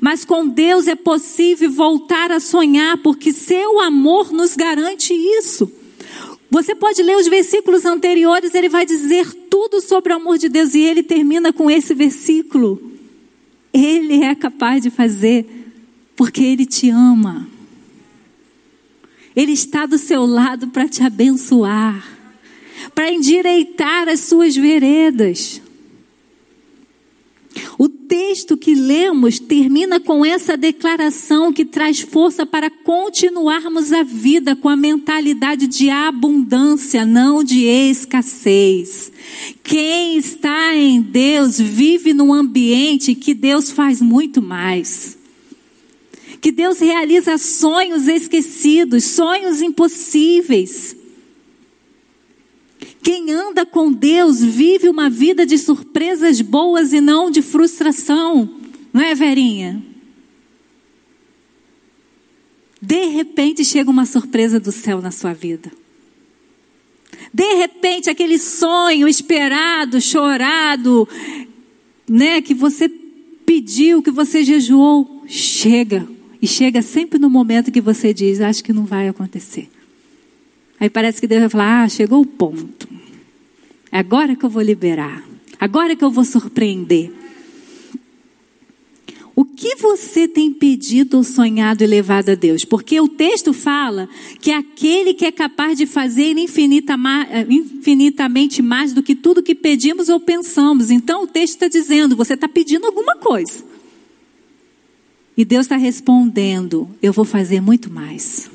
Mas 0.00 0.24
com 0.24 0.46
Deus 0.46 0.86
é 0.86 0.94
possível 0.94 1.70
voltar 1.70 2.30
a 2.30 2.40
sonhar, 2.40 2.98
porque 2.98 3.32
seu 3.32 3.80
amor 3.80 4.32
nos 4.32 4.56
garante 4.56 5.12
isso. 5.12 5.70
Você 6.50 6.74
pode 6.74 7.02
ler 7.02 7.16
os 7.16 7.28
versículos 7.28 7.86
anteriores, 7.86 8.54
ele 8.54 8.68
vai 8.68 8.84
dizer 8.84 9.32
tudo 9.48 9.80
sobre 9.80 10.12
o 10.12 10.16
amor 10.16 10.36
de 10.36 10.50
Deus 10.50 10.74
e 10.74 10.80
ele 10.80 11.02
termina 11.02 11.50
com 11.50 11.70
esse 11.70 11.94
versículo. 11.94 12.92
Ele 13.72 14.22
é 14.22 14.34
capaz 14.34 14.82
de 14.82 14.90
fazer, 14.90 15.46
porque 16.14 16.44
ele 16.44 16.66
te 16.66 16.90
ama. 16.90 17.48
Ele 19.34 19.52
está 19.52 19.86
do 19.86 19.96
seu 19.96 20.26
lado 20.26 20.68
para 20.68 20.86
te 20.86 21.02
abençoar, 21.02 22.06
para 22.94 23.10
endireitar 23.10 24.06
as 24.06 24.20
suas 24.20 24.54
veredas. 24.54 25.61
O 27.78 27.88
texto 27.88 28.56
que 28.56 28.74
lemos 28.74 29.38
termina 29.38 29.98
com 29.98 30.24
essa 30.24 30.56
declaração 30.56 31.52
que 31.52 31.64
traz 31.64 32.00
força 32.00 32.44
para 32.46 32.70
continuarmos 32.70 33.92
a 33.92 34.02
vida 34.02 34.54
com 34.54 34.68
a 34.68 34.76
mentalidade 34.76 35.66
de 35.66 35.90
abundância, 35.90 37.04
não 37.04 37.42
de 37.42 37.64
escassez. 37.64 39.10
Quem 39.62 40.16
está 40.16 40.76
em 40.76 41.00
Deus 41.00 41.58
vive 41.58 42.12
num 42.12 42.32
ambiente 42.32 43.14
que 43.14 43.34
Deus 43.34 43.70
faz 43.70 44.00
muito 44.00 44.40
mais. 44.40 45.18
Que 46.40 46.50
Deus 46.50 46.80
realiza 46.80 47.38
sonhos 47.38 48.08
esquecidos, 48.08 49.04
sonhos 49.04 49.62
impossíveis. 49.62 50.96
Quem 53.02 53.32
anda 53.32 53.66
com 53.66 53.92
Deus 53.92 54.42
vive 54.42 54.88
uma 54.88 55.10
vida 55.10 55.44
de 55.44 55.58
surpresas 55.58 56.40
boas 56.40 56.92
e 56.92 57.00
não 57.00 57.30
de 57.30 57.42
frustração. 57.42 58.48
Não 58.92 59.02
é, 59.02 59.14
Verinha? 59.14 59.82
De 62.80 63.06
repente 63.06 63.64
chega 63.64 63.90
uma 63.90 64.06
surpresa 64.06 64.60
do 64.60 64.70
céu 64.70 65.02
na 65.02 65.10
sua 65.10 65.32
vida. 65.32 65.70
De 67.34 67.54
repente 67.54 68.08
aquele 68.08 68.38
sonho 68.38 69.08
esperado, 69.08 70.00
chorado, 70.00 71.08
né, 72.08 72.40
que 72.40 72.54
você 72.54 72.88
pediu, 73.44 74.02
que 74.02 74.10
você 74.10 74.44
jejuou, 74.44 75.24
chega. 75.26 76.08
E 76.40 76.46
chega 76.46 76.82
sempre 76.82 77.18
no 77.18 77.30
momento 77.30 77.70
que 77.70 77.80
você 77.80 78.12
diz: 78.12 78.40
Acho 78.40 78.64
que 78.64 78.72
não 78.72 78.84
vai 78.84 79.08
acontecer. 79.08 79.70
Aí 80.82 80.90
parece 80.90 81.20
que 81.20 81.28
Deus 81.28 81.42
vai 81.42 81.48
falar: 81.48 81.84
Ah, 81.84 81.88
chegou 81.88 82.20
o 82.20 82.26
ponto. 82.26 82.88
É 83.92 84.00
agora 84.00 84.34
que 84.34 84.44
eu 84.44 84.50
vou 84.50 84.60
liberar. 84.60 85.22
Agora 85.60 85.94
que 85.94 86.02
eu 86.02 86.10
vou 86.10 86.24
surpreender. 86.24 87.12
que 89.62 89.76
você 89.76 90.26
tem 90.26 90.52
pedido 90.52 91.18
ou 91.18 91.22
sonhado 91.22 91.84
e 91.84 91.86
levado 91.86 92.30
a 92.30 92.34
Deus? 92.34 92.64
Porque 92.64 93.00
o 93.00 93.06
texto 93.06 93.52
fala 93.52 94.08
que 94.40 94.50
é 94.50 94.56
aquele 94.56 95.14
que 95.14 95.24
é 95.24 95.30
capaz 95.30 95.78
de 95.78 95.86
fazer 95.86 96.36
infinita, 96.36 96.96
infinitamente 97.48 98.60
mais 98.60 98.92
do 98.92 99.04
que 99.04 99.14
tudo 99.14 99.40
que 99.40 99.54
pedimos 99.54 100.08
ou 100.08 100.18
pensamos. 100.18 100.90
Então 100.90 101.22
o 101.22 101.26
texto 101.28 101.54
está 101.54 101.68
dizendo: 101.68 102.16
você 102.16 102.34
está 102.34 102.48
pedindo 102.48 102.88
alguma 102.88 103.16
coisa. 103.18 103.62
E 105.36 105.44
Deus 105.44 105.66
está 105.66 105.76
respondendo: 105.76 106.90
eu 107.00 107.12
vou 107.12 107.24
fazer 107.24 107.60
muito 107.60 107.88
mais. 107.88 108.50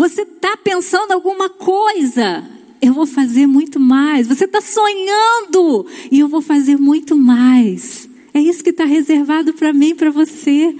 Você 0.00 0.22
está 0.22 0.56
pensando 0.56 1.12
alguma 1.12 1.50
coisa? 1.50 2.42
Eu 2.80 2.94
vou 2.94 3.04
fazer 3.04 3.46
muito 3.46 3.78
mais. 3.78 4.26
Você 4.26 4.46
está 4.46 4.58
sonhando 4.58 5.86
e 6.10 6.20
eu 6.20 6.26
vou 6.26 6.40
fazer 6.40 6.78
muito 6.78 7.14
mais. 7.14 8.08
É 8.32 8.40
isso 8.40 8.64
que 8.64 8.70
está 8.70 8.86
reservado 8.86 9.52
para 9.52 9.74
mim, 9.74 9.94
para 9.94 10.10
você. 10.10 10.74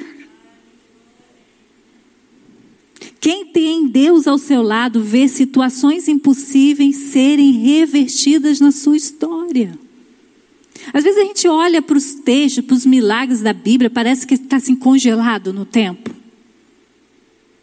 Quem 3.21 3.45
tem 3.45 3.89
Deus 3.89 4.27
ao 4.27 4.39
seu 4.39 4.63
lado 4.63 5.03
vê 5.03 5.29
situações 5.29 6.09
impossíveis 6.09 6.97
serem 6.97 7.53
revertidas 7.53 8.59
na 8.59 8.73
sua 8.73 8.97
história. 8.97 9.79
Às 10.95 11.05
vezes 11.05 11.21
a 11.21 11.25
gente 11.27 11.47
olha 11.47 11.83
para 11.83 11.99
os 11.99 12.15
textos, 12.15 12.65
para 12.65 12.75
os 12.75 12.87
milagres 12.87 13.43
da 13.43 13.53
Bíblia, 13.53 13.91
parece 13.91 14.27
que 14.27 14.33
está 14.33 14.57
assim 14.57 14.75
congelado 14.75 15.53
no 15.53 15.67
tempo. 15.67 16.20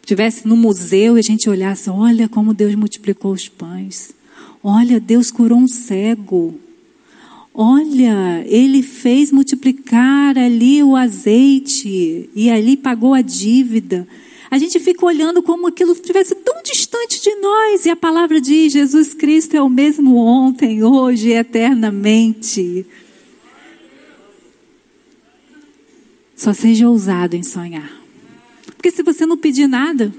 Tivesse 0.08 0.48
no 0.48 0.56
museu 0.56 1.18
e 1.18 1.20
a 1.20 1.22
gente 1.22 1.50
olhasse, 1.50 1.90
olha 1.90 2.30
como 2.30 2.54
Deus 2.54 2.74
multiplicou 2.76 3.34
os 3.34 3.50
pães. 3.50 4.16
Olha, 4.64 5.02
Deus 5.02 5.30
curou 5.30 5.58
um 5.58 5.68
cego. 5.68 6.58
Olha, 7.54 8.42
ele 8.48 8.82
fez 8.82 9.34
multiplicar 9.34 10.38
ali 10.38 10.82
o 10.82 10.96
azeite 10.96 12.30
e 12.34 12.50
ali 12.50 12.78
pagou 12.78 13.14
a 13.14 13.22
dívida. 13.22 14.08
A 14.50 14.58
gente 14.58 14.80
fica 14.80 15.06
olhando 15.06 15.44
como 15.44 15.68
aquilo 15.68 15.92
estivesse 15.92 16.36
tão 16.36 16.64
distante 16.64 17.22
de 17.22 17.36
nós. 17.42 17.86
E 17.86 17.90
a 17.90 17.96
palavra 17.98 18.40
diz: 18.40 18.72
Jesus 18.72 19.14
Cristo 19.14 19.58
é 19.58 19.62
o 19.62 19.68
mesmo 19.68 20.16
ontem, 20.16 20.86
hoje 20.86 21.32
e 21.32 21.34
eternamente. 21.34 22.86
Só 26.34 26.54
seja 26.54 26.88
ousado 26.88 27.36
em 27.36 27.44
sonhar. 27.44 28.07
Porque 28.78 28.92
se 28.92 29.04
você 29.04 29.26
não 29.26 29.36
pedir 29.36 29.68
nada, 29.68 30.14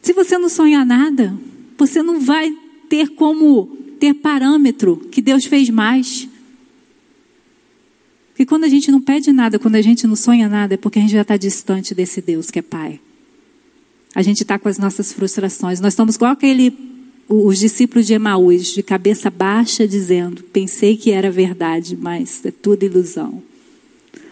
se 0.00 0.12
você 0.12 0.38
não 0.38 0.48
sonhar 0.48 0.86
nada, 0.86 1.36
você 1.76 2.02
não 2.02 2.20
vai 2.20 2.54
ter 2.88 3.08
como 3.10 3.66
ter 3.98 4.14
parâmetro 4.14 4.96
que 5.10 5.20
Deus 5.20 5.44
fez 5.44 5.70
mais. 5.70 6.28
Porque 8.30 8.46
quando 8.46 8.64
a 8.64 8.68
gente 8.68 8.90
não 8.90 9.00
pede 9.00 9.32
nada, 9.32 9.58
quando 9.58 9.74
a 9.74 9.82
gente 9.82 10.06
não 10.06 10.14
sonha 10.14 10.48
nada, 10.48 10.74
é 10.74 10.76
porque 10.76 10.98
a 10.98 11.02
gente 11.02 11.12
já 11.12 11.22
está 11.22 11.36
distante 11.36 11.94
desse 11.94 12.20
Deus 12.20 12.50
que 12.50 12.60
é 12.60 12.62
Pai. 12.62 13.00
A 14.14 14.22
gente 14.22 14.42
está 14.42 14.58
com 14.58 14.68
as 14.68 14.78
nossas 14.78 15.12
frustrações. 15.12 15.80
Nós 15.80 15.92
estamos 15.92 16.14
igual 16.14 16.32
aquele, 16.32 16.72
os 17.28 17.58
discípulos 17.58 18.06
de 18.06 18.14
Emaús, 18.14 18.68
de 18.68 18.82
cabeça 18.82 19.30
baixa, 19.30 19.88
dizendo: 19.88 20.42
Pensei 20.44 20.96
que 20.96 21.10
era 21.10 21.30
verdade, 21.30 21.96
mas 21.96 22.44
é 22.44 22.50
tudo 22.50 22.84
ilusão. 22.84 23.42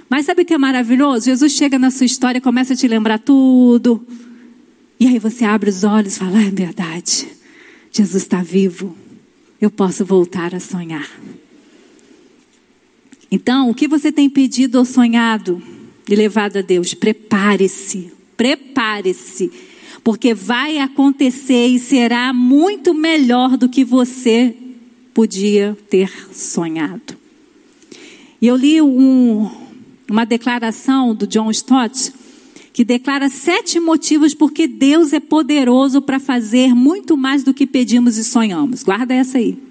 Mas 0.09 0.27
sabe 0.27 0.43
o 0.43 0.45
que 0.45 0.55
é 0.55 0.59
maravilhoso? 0.59 1.27
Jesus 1.27 1.53
chega 1.53 1.79
na 1.79 1.91
sua 1.91 2.07
história 2.07 2.41
começa 2.41 2.75
a 2.75 2.77
te 2.77 2.87
lembrar 2.87 3.19
tudo. 3.19 4.07
E 4.99 5.07
aí 5.07 5.19
você 5.19 5.45
abre 5.45 5.71
os 5.71 5.85
olhos 5.85 6.17
e 6.17 6.19
fala: 6.19 6.39
ah, 6.39 6.45
é 6.45 6.51
verdade. 6.51 7.29
Jesus 7.93 8.23
está 8.23 8.43
vivo 8.43 8.95
eu 9.61 9.71
posso 9.71 10.05
voltar 10.05 10.55
a 10.55 10.61
sonhar. 10.61 11.09
Então, 13.31 13.71
o 13.71 13.75
que 13.75 13.89
você 13.89 14.13
tem 14.13 14.29
pedido 14.31 14.79
ou 14.79 14.85
sonhado 14.85 15.61
e 16.09 16.15
levado 16.15 16.59
a 16.59 16.63
Deus? 16.63 16.95
Prepare-se, 16.95 18.13
prepare-se, 18.37 19.51
porque 20.05 20.33
vai 20.33 20.79
acontecer 20.79 21.67
e 21.67 21.79
será 21.79 22.33
muito 22.33 22.95
melhor 22.95 23.57
do 23.57 23.69
que 23.69 23.85
você 23.85 24.55
podia 25.13 25.77
ter 25.91 26.11
sonhado. 26.33 27.17
E 28.41 28.47
eu 28.47 28.55
li 28.55 28.81
um, 28.81 29.51
uma 30.09 30.25
declaração 30.25 31.15
do 31.15 31.27
John 31.27 31.51
Stott 31.51 32.13
que 32.73 32.85
declara 32.85 33.29
sete 33.31 33.81
motivos 33.81 34.35
porque 34.35 34.69
Deus 34.69 35.13
é 35.15 35.21
poderoso 35.21 36.03
para 36.03 36.21
fazer 36.21 36.75
muito 36.75 37.17
mais 37.17 37.43
do 37.43 37.55
que 37.55 37.67
pedimos 37.67 38.19
e 38.19 38.25
sonhamos. 38.25 38.83
Guarda 38.83 39.15
essa 39.15 39.39
aí. 39.39 39.66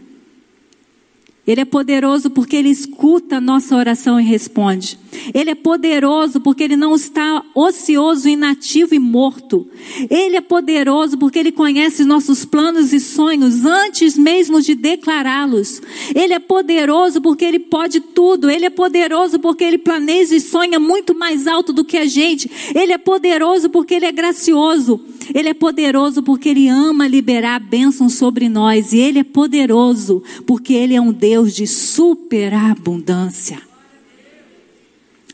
Ele 1.48 1.62
é 1.62 1.66
poderoso 1.66 2.30
porque 2.32 2.56
ele 2.56 2.70
escuta 2.70 3.38
a 3.38 3.42
nossa 3.42 3.76
oração 3.76 4.20
e 4.20 4.24
responde. 4.24 4.98
Ele 5.34 5.52
é 5.52 5.56
poderoso 5.56 6.42
porque 6.42 6.64
ele 6.64 6.76
não 6.76 6.96
está 6.96 7.44
ocioso, 7.54 8.28
inativo 8.28 8.96
e 8.96 9.00
morto. 9.00 9.68
Ele 10.10 10.38
é 10.38 10.42
poderoso 10.42 11.18
porque 11.18 11.38
ele 11.38 11.52
conhece 11.52 12.04
nossos 12.04 12.46
planos 12.46 12.92
e 12.94 13.00
sonhos 13.00 13.64
antes 13.64 14.18
mesmo 14.18 14.60
de 14.60 14.74
declará-los. 14.74 15.82
Ele 16.16 16.34
é 16.34 16.40
poderoso 16.40 17.22
porque 17.22 17.46
ele 17.46 17.60
pode 17.60 18.00
tudo. 18.00 18.50
Ele 18.50 18.66
é 18.66 18.70
poderoso 18.72 19.40
porque 19.40 19.64
ele 19.64 19.78
planeja 19.78 20.36
e 20.36 20.42
sonha 20.42 20.80
muito 20.80 21.14
mais 21.14 21.46
alto 21.46 21.72
do 21.72 21.86
que 21.86 21.98
a 21.98 22.06
gente. 22.06 22.50
Ele 22.74 22.92
é 22.92 22.98
poderoso 22.98 23.70
porque 23.70 23.94
ele 23.94 24.06
é 24.06 24.12
gracioso. 24.12 25.00
Ele 25.36 25.50
é 25.50 25.54
poderoso 25.54 26.24
porque 26.24 26.48
ele 26.48 26.70
ama 26.70 27.06
liberar 27.10 27.60
bênçãos 27.60 28.14
sobre 28.14 28.48
nós. 28.48 28.94
E 28.94 29.00
ele 29.00 29.20
é 29.20 29.24
poderoso 29.24 30.24
porque 30.48 30.74
ele 30.74 30.96
é 30.96 31.02
um 31.02 31.12
Deus 31.12 31.54
de 31.54 31.68
superabundância. 31.68 33.62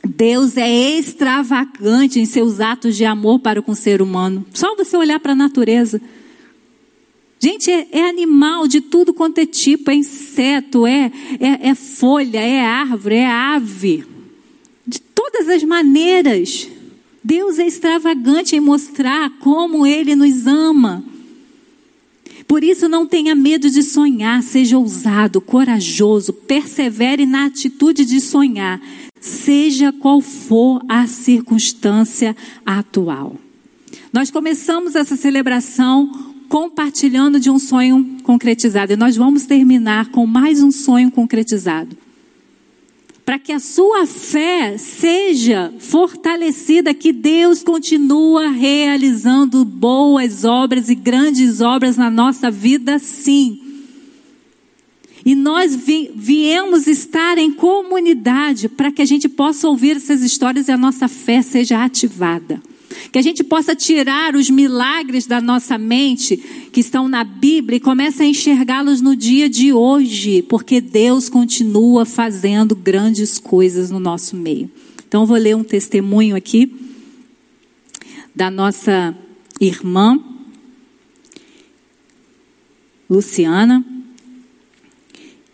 Deus 0.03 0.57
é 0.57 0.97
extravagante 0.97 2.19
em 2.19 2.25
seus 2.25 2.59
atos 2.59 2.97
de 2.97 3.05
amor 3.05 3.41
para 3.41 3.61
com 3.61 3.73
o 3.73 3.75
ser 3.75 4.01
humano. 4.01 4.43
Só 4.51 4.75
você 4.75 4.97
olhar 4.97 5.19
para 5.19 5.33
a 5.33 5.35
natureza. 5.35 6.01
Gente, 7.39 7.69
é, 7.69 7.87
é, 7.91 8.09
animal 8.09 8.67
de 8.67 8.81
tudo 8.81 9.13
quanto 9.13 9.37
é 9.37 9.45
tipo, 9.45 9.91
é 9.91 9.93
inseto, 9.93 10.87
é, 10.87 11.11
é, 11.39 11.69
é 11.69 11.75
folha, 11.75 12.39
é 12.39 12.65
árvore, 12.65 13.17
é 13.17 13.27
ave. 13.27 14.03
De 14.87 14.99
todas 14.99 15.47
as 15.47 15.63
maneiras. 15.63 16.67
Deus 17.23 17.60
é 17.60 17.67
extravagante 17.67 18.55
em 18.55 18.60
mostrar 18.60 19.29
como 19.39 19.86
Ele 19.86 20.15
nos 20.15 20.47
ama. 20.47 21.03
Por 22.47 22.63
isso, 22.63 22.89
não 22.89 23.05
tenha 23.05 23.36
medo 23.36 23.69
de 23.69 23.84
sonhar, 23.84 24.41
seja 24.41 24.77
ousado, 24.77 25.39
corajoso, 25.39 26.34
persevere 26.34 27.25
na 27.25 27.45
atitude 27.45 28.03
de 28.03 28.19
sonhar, 28.19 28.81
seja 29.19 29.93
qual 29.93 30.19
for 30.19 30.84
a 30.89 31.05
circunstância 31.05 32.36
atual. 32.65 33.36
Nós 34.12 34.29
começamos 34.31 34.95
essa 34.95 35.15
celebração 35.15 36.34
compartilhando 36.49 37.39
de 37.39 37.49
um 37.49 37.57
sonho 37.57 38.17
concretizado 38.23 38.91
e 38.91 38.97
nós 38.97 39.15
vamos 39.15 39.45
terminar 39.45 40.10
com 40.10 40.25
mais 40.25 40.62
um 40.62 40.71
sonho 40.71 41.10
concretizado 41.10 42.00
para 43.25 43.38
que 43.38 43.51
a 43.51 43.60
sua 43.60 44.05
fé 44.05 44.77
seja 44.77 45.73
fortalecida, 45.79 46.93
que 46.93 47.13
Deus 47.13 47.63
continua 47.63 48.49
realizando 48.49 49.63
boas 49.63 50.43
obras 50.43 50.89
e 50.89 50.95
grandes 50.95 51.62
obras 51.62 51.97
na 51.97 52.10
nossa 52.10 52.49
vida, 52.49 52.97
sim. 52.99 53.60
E 55.23 55.36
nós 55.36 55.75
vi, 55.75 56.12
viemos 56.15 56.88
estar 56.88 57.38
em 57.38 57.51
comunidade 57.51 58.67
para 58.67 58.91
que 58.91 59.01
a 59.01 59.05
gente 59.05 59.29
possa 59.29 59.67
ouvir 59.67 59.97
essas 59.97 60.21
histórias 60.23 60.67
e 60.67 60.71
a 60.71 60.77
nossa 60.77 61.07
fé 61.07 61.41
seja 61.41 61.84
ativada. 61.84 62.62
Que 63.09 63.17
a 63.17 63.21
gente 63.21 63.43
possa 63.43 63.73
tirar 63.73 64.35
os 64.35 64.49
milagres 64.49 65.25
da 65.25 65.39
nossa 65.39 65.77
mente 65.77 66.35
que 66.73 66.81
estão 66.81 67.07
na 67.07 67.23
Bíblia 67.23 67.77
e 67.77 67.79
comece 67.79 68.23
a 68.23 68.25
enxergá-los 68.25 68.99
no 68.99 69.15
dia 69.15 69.47
de 69.47 69.71
hoje, 69.71 70.41
porque 70.41 70.81
Deus 70.81 71.29
continua 71.29 72.05
fazendo 72.05 72.75
grandes 72.75 73.39
coisas 73.39 73.89
no 73.89 73.99
nosso 73.99 74.35
meio. 74.35 74.69
Então, 75.07 75.25
vou 75.25 75.37
ler 75.37 75.55
um 75.55 75.63
testemunho 75.63 76.35
aqui 76.35 76.73
da 78.35 78.51
nossa 78.51 79.15
irmã 79.59 80.19
Luciana, 83.11 83.85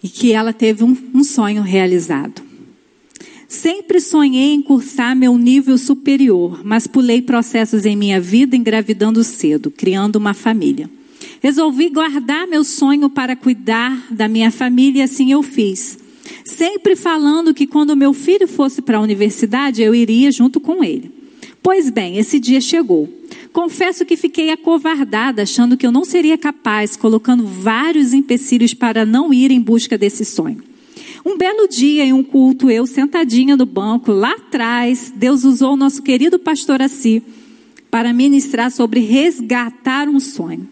e 0.03 0.07
que 0.07 0.31
ela 0.31 0.53
teve 0.53 0.83
um, 0.83 0.95
um 1.11 1.23
sonho 1.23 1.63
realizado. 1.63 2.46
Sempre 3.47 4.01
sonhei 4.01 4.53
em 4.53 4.61
cursar 4.61 5.15
meu 5.15 5.37
nível 5.37 5.77
superior, 5.77 6.61
mas 6.65 6.85
pulei 6.85 7.21
processos 7.21 7.85
em 7.85 7.95
minha 7.95 8.19
vida 8.19 8.57
engravidando 8.57 9.23
cedo, 9.23 9.71
criando 9.71 10.17
uma 10.17 10.33
família. 10.33 10.89
Resolvi 11.41 11.89
guardar 11.89 12.45
meu 12.45 12.63
sonho 12.63 13.09
para 13.09 13.37
cuidar 13.37 14.07
da 14.11 14.27
minha 14.27 14.51
família 14.51 14.99
e 14.99 15.03
assim 15.03 15.31
eu 15.31 15.41
fiz. 15.41 15.97
Sempre 16.43 16.95
falando 16.95 17.53
que 17.53 17.65
quando 17.65 17.95
meu 17.95 18.13
filho 18.13 18.47
fosse 18.47 18.81
para 18.81 18.97
a 18.97 19.01
universidade, 19.01 19.81
eu 19.81 19.95
iria 19.95 20.29
junto 20.29 20.59
com 20.59 20.83
ele. 20.83 21.11
Pois 21.63 21.89
bem, 21.89 22.17
esse 22.17 22.39
dia 22.39 22.59
chegou. 22.59 23.09
Confesso 23.53 24.05
que 24.05 24.17
fiquei 24.17 24.49
acovardada, 24.49 25.43
achando 25.43 25.77
que 25.77 25.87
eu 25.87 25.91
não 25.91 26.03
seria 26.03 26.37
capaz, 26.37 26.95
colocando 26.97 27.45
vários 27.45 28.13
empecilhos 28.13 28.73
para 28.73 29.05
não 29.05 29.33
ir 29.33 29.51
em 29.51 29.61
busca 29.61 29.97
desse 29.97 30.25
sonho. 30.25 30.61
Um 31.27 31.37
belo 31.37 31.67
dia 31.67 32.05
em 32.05 32.13
um 32.13 32.23
culto, 32.23 32.71
eu 32.71 32.87
sentadinha 32.87 33.57
no 33.57 33.65
banco, 33.65 34.13
lá 34.13 34.31
atrás, 34.31 35.11
Deus 35.13 35.43
usou 35.43 35.73
o 35.73 35.75
nosso 35.75 36.01
querido 36.01 36.39
pastor 36.39 36.81
Assi 36.81 37.21
para 37.91 38.13
ministrar 38.13 38.71
sobre 38.71 39.01
resgatar 39.01 40.07
um 40.07 40.21
sonho. 40.21 40.65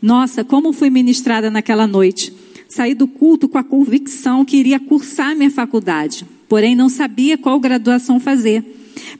Nossa, 0.00 0.42
como 0.42 0.72
fui 0.72 0.88
ministrada 0.88 1.50
naquela 1.50 1.86
noite. 1.86 2.32
Saí 2.66 2.94
do 2.94 3.06
culto 3.06 3.46
com 3.46 3.58
a 3.58 3.62
convicção 3.62 4.42
que 4.42 4.56
iria 4.56 4.80
cursar 4.80 5.36
minha 5.36 5.50
faculdade, 5.50 6.24
porém 6.48 6.74
não 6.74 6.88
sabia 6.88 7.36
qual 7.36 7.60
graduação 7.60 8.18
fazer. 8.18 8.64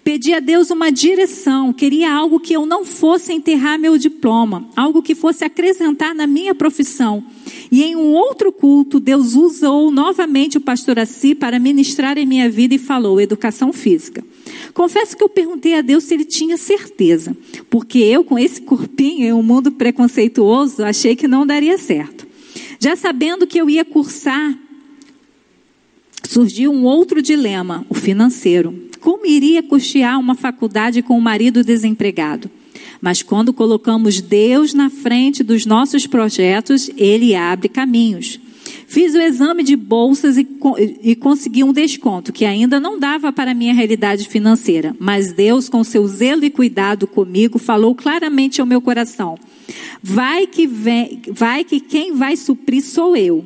Pedi 0.02 0.32
a 0.34 0.40
Deus 0.40 0.70
uma 0.70 0.90
direção, 0.90 1.72
queria 1.72 2.12
algo 2.12 2.38
que 2.38 2.52
eu 2.52 2.66
não 2.66 2.84
fosse 2.84 3.32
enterrar 3.32 3.78
meu 3.78 3.96
diploma, 3.96 4.68
algo 4.76 5.02
que 5.02 5.14
fosse 5.14 5.44
acrescentar 5.44 6.14
na 6.14 6.26
minha 6.26 6.54
profissão. 6.54 7.24
E 7.70 7.82
em 7.82 7.96
um 7.96 8.12
outro 8.12 8.52
culto, 8.52 9.00
Deus 9.00 9.34
usou 9.34 9.90
novamente 9.90 10.58
o 10.58 10.60
pastor 10.60 10.98
Assi 10.98 11.34
para 11.34 11.58
ministrar 11.58 12.18
em 12.18 12.26
minha 12.26 12.48
vida 12.50 12.74
e 12.74 12.78
falou 12.78 13.20
educação 13.20 13.72
física. 13.72 14.22
Confesso 14.72 15.16
que 15.16 15.24
eu 15.24 15.28
perguntei 15.28 15.74
a 15.74 15.80
Deus 15.80 16.04
se 16.04 16.14
ele 16.14 16.24
tinha 16.24 16.56
certeza, 16.56 17.36
porque 17.70 17.98
eu, 17.98 18.24
com 18.24 18.38
esse 18.38 18.60
corpinho 18.60 19.26
em 19.26 19.32
um 19.32 19.42
mundo 19.42 19.72
preconceituoso, 19.72 20.84
achei 20.84 21.16
que 21.16 21.28
não 21.28 21.46
daria 21.46 21.78
certo. 21.78 22.26
Já 22.78 22.94
sabendo 22.96 23.46
que 23.46 23.58
eu 23.58 23.70
ia 23.70 23.84
cursar, 23.84 24.58
surgiu 26.22 26.72
um 26.72 26.84
outro 26.84 27.22
dilema, 27.22 27.86
o 27.88 27.94
financeiro. 27.94 28.88
Como 29.04 29.26
iria 29.26 29.62
custear 29.62 30.18
uma 30.18 30.34
faculdade 30.34 31.02
com 31.02 31.18
o 31.18 31.20
marido 31.20 31.62
desempregado? 31.62 32.50
Mas 33.02 33.22
quando 33.22 33.52
colocamos 33.52 34.22
Deus 34.22 34.72
na 34.72 34.88
frente 34.88 35.42
dos 35.42 35.66
nossos 35.66 36.06
projetos, 36.06 36.90
Ele 36.96 37.34
abre 37.34 37.68
caminhos. 37.68 38.40
Fiz 38.86 39.14
o 39.14 39.20
exame 39.20 39.62
de 39.62 39.76
bolsas 39.76 40.38
e, 40.38 40.48
e 41.02 41.14
consegui 41.14 41.62
um 41.62 41.70
desconto 41.70 42.32
que 42.32 42.46
ainda 42.46 42.80
não 42.80 42.98
dava 42.98 43.30
para 43.30 43.50
a 43.50 43.54
minha 43.54 43.74
realidade 43.74 44.26
financeira, 44.26 44.96
mas 44.98 45.34
Deus, 45.34 45.68
com 45.68 45.84
seu 45.84 46.08
zelo 46.08 46.42
e 46.42 46.48
cuidado 46.48 47.06
comigo, 47.06 47.58
falou 47.58 47.94
claramente 47.94 48.62
ao 48.62 48.66
meu 48.66 48.80
coração: 48.80 49.36
vai 50.02 50.46
que, 50.46 50.66
vem, 50.66 51.20
vai 51.30 51.62
que 51.62 51.78
quem 51.78 52.14
vai 52.14 52.38
suprir 52.38 52.82
sou 52.82 53.14
eu. 53.14 53.44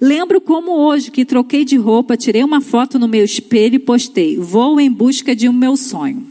Lembro 0.00 0.40
como 0.40 0.72
hoje 0.72 1.10
que 1.10 1.24
troquei 1.24 1.64
de 1.64 1.76
roupa, 1.76 2.16
tirei 2.16 2.44
uma 2.44 2.60
foto 2.60 2.98
no 2.98 3.08
meu 3.08 3.24
espelho 3.24 3.74
e 3.74 3.80
postei: 3.80 4.36
vou 4.36 4.80
em 4.80 4.90
busca 4.90 5.34
de 5.34 5.48
um 5.48 5.52
meu 5.52 5.76
sonho. 5.76 6.26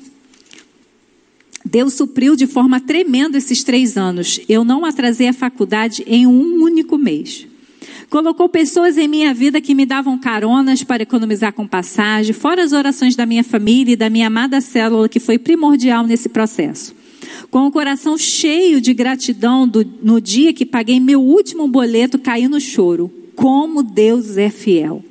Deus 1.66 1.96
supriu 1.96 2.36
de 2.36 2.48
forma 2.48 2.80
tremenda 2.80 3.38
esses 3.38 3.64
três 3.64 3.98
anos. 3.98 4.40
Eu 4.48 4.64
não 4.64 4.86
atrasei 4.86 5.28
a 5.28 5.34
faculdade 5.34 6.02
em 6.08 6.26
um 6.26 6.64
único 6.64 6.98
mês. 6.98 7.46
Colocou 8.10 8.48
pessoas 8.48 8.98
em 8.98 9.06
minha 9.06 9.34
vida 9.34 9.60
que 9.60 9.76
me 9.76 9.86
davam 9.86 10.18
caronas 10.18 10.82
para 10.82 11.04
economizar 11.04 11.52
com 11.52 11.68
passagem, 11.68 12.32
fora 12.32 12.64
as 12.64 12.72
orações 12.72 13.18
da 13.18 13.26
minha 13.26 13.44
família 13.44 13.94
e 13.94 13.98
da 13.98 14.10
minha 14.10 14.28
amada 14.28 14.62
célula, 14.62 15.10
que 15.10 15.20
foi 15.20 15.38
primordial 15.38 16.08
nesse 16.08 16.30
processo. 16.30 16.96
Com 17.52 17.68
o 17.68 17.72
coração 17.72 18.18
cheio 18.18 18.80
de 18.80 18.94
gratidão 18.94 19.68
do, 19.68 19.86
no 20.02 20.22
dia 20.22 20.54
que 20.54 20.66
paguei 20.66 21.02
meu 21.02 21.22
último 21.22 21.68
boleto, 21.68 22.18
caí 22.18 22.48
no 22.48 22.62
choro. 22.62 23.12
Como 23.38 23.84
Deus 23.84 24.36
é 24.36 24.50
fiel. 24.50 25.06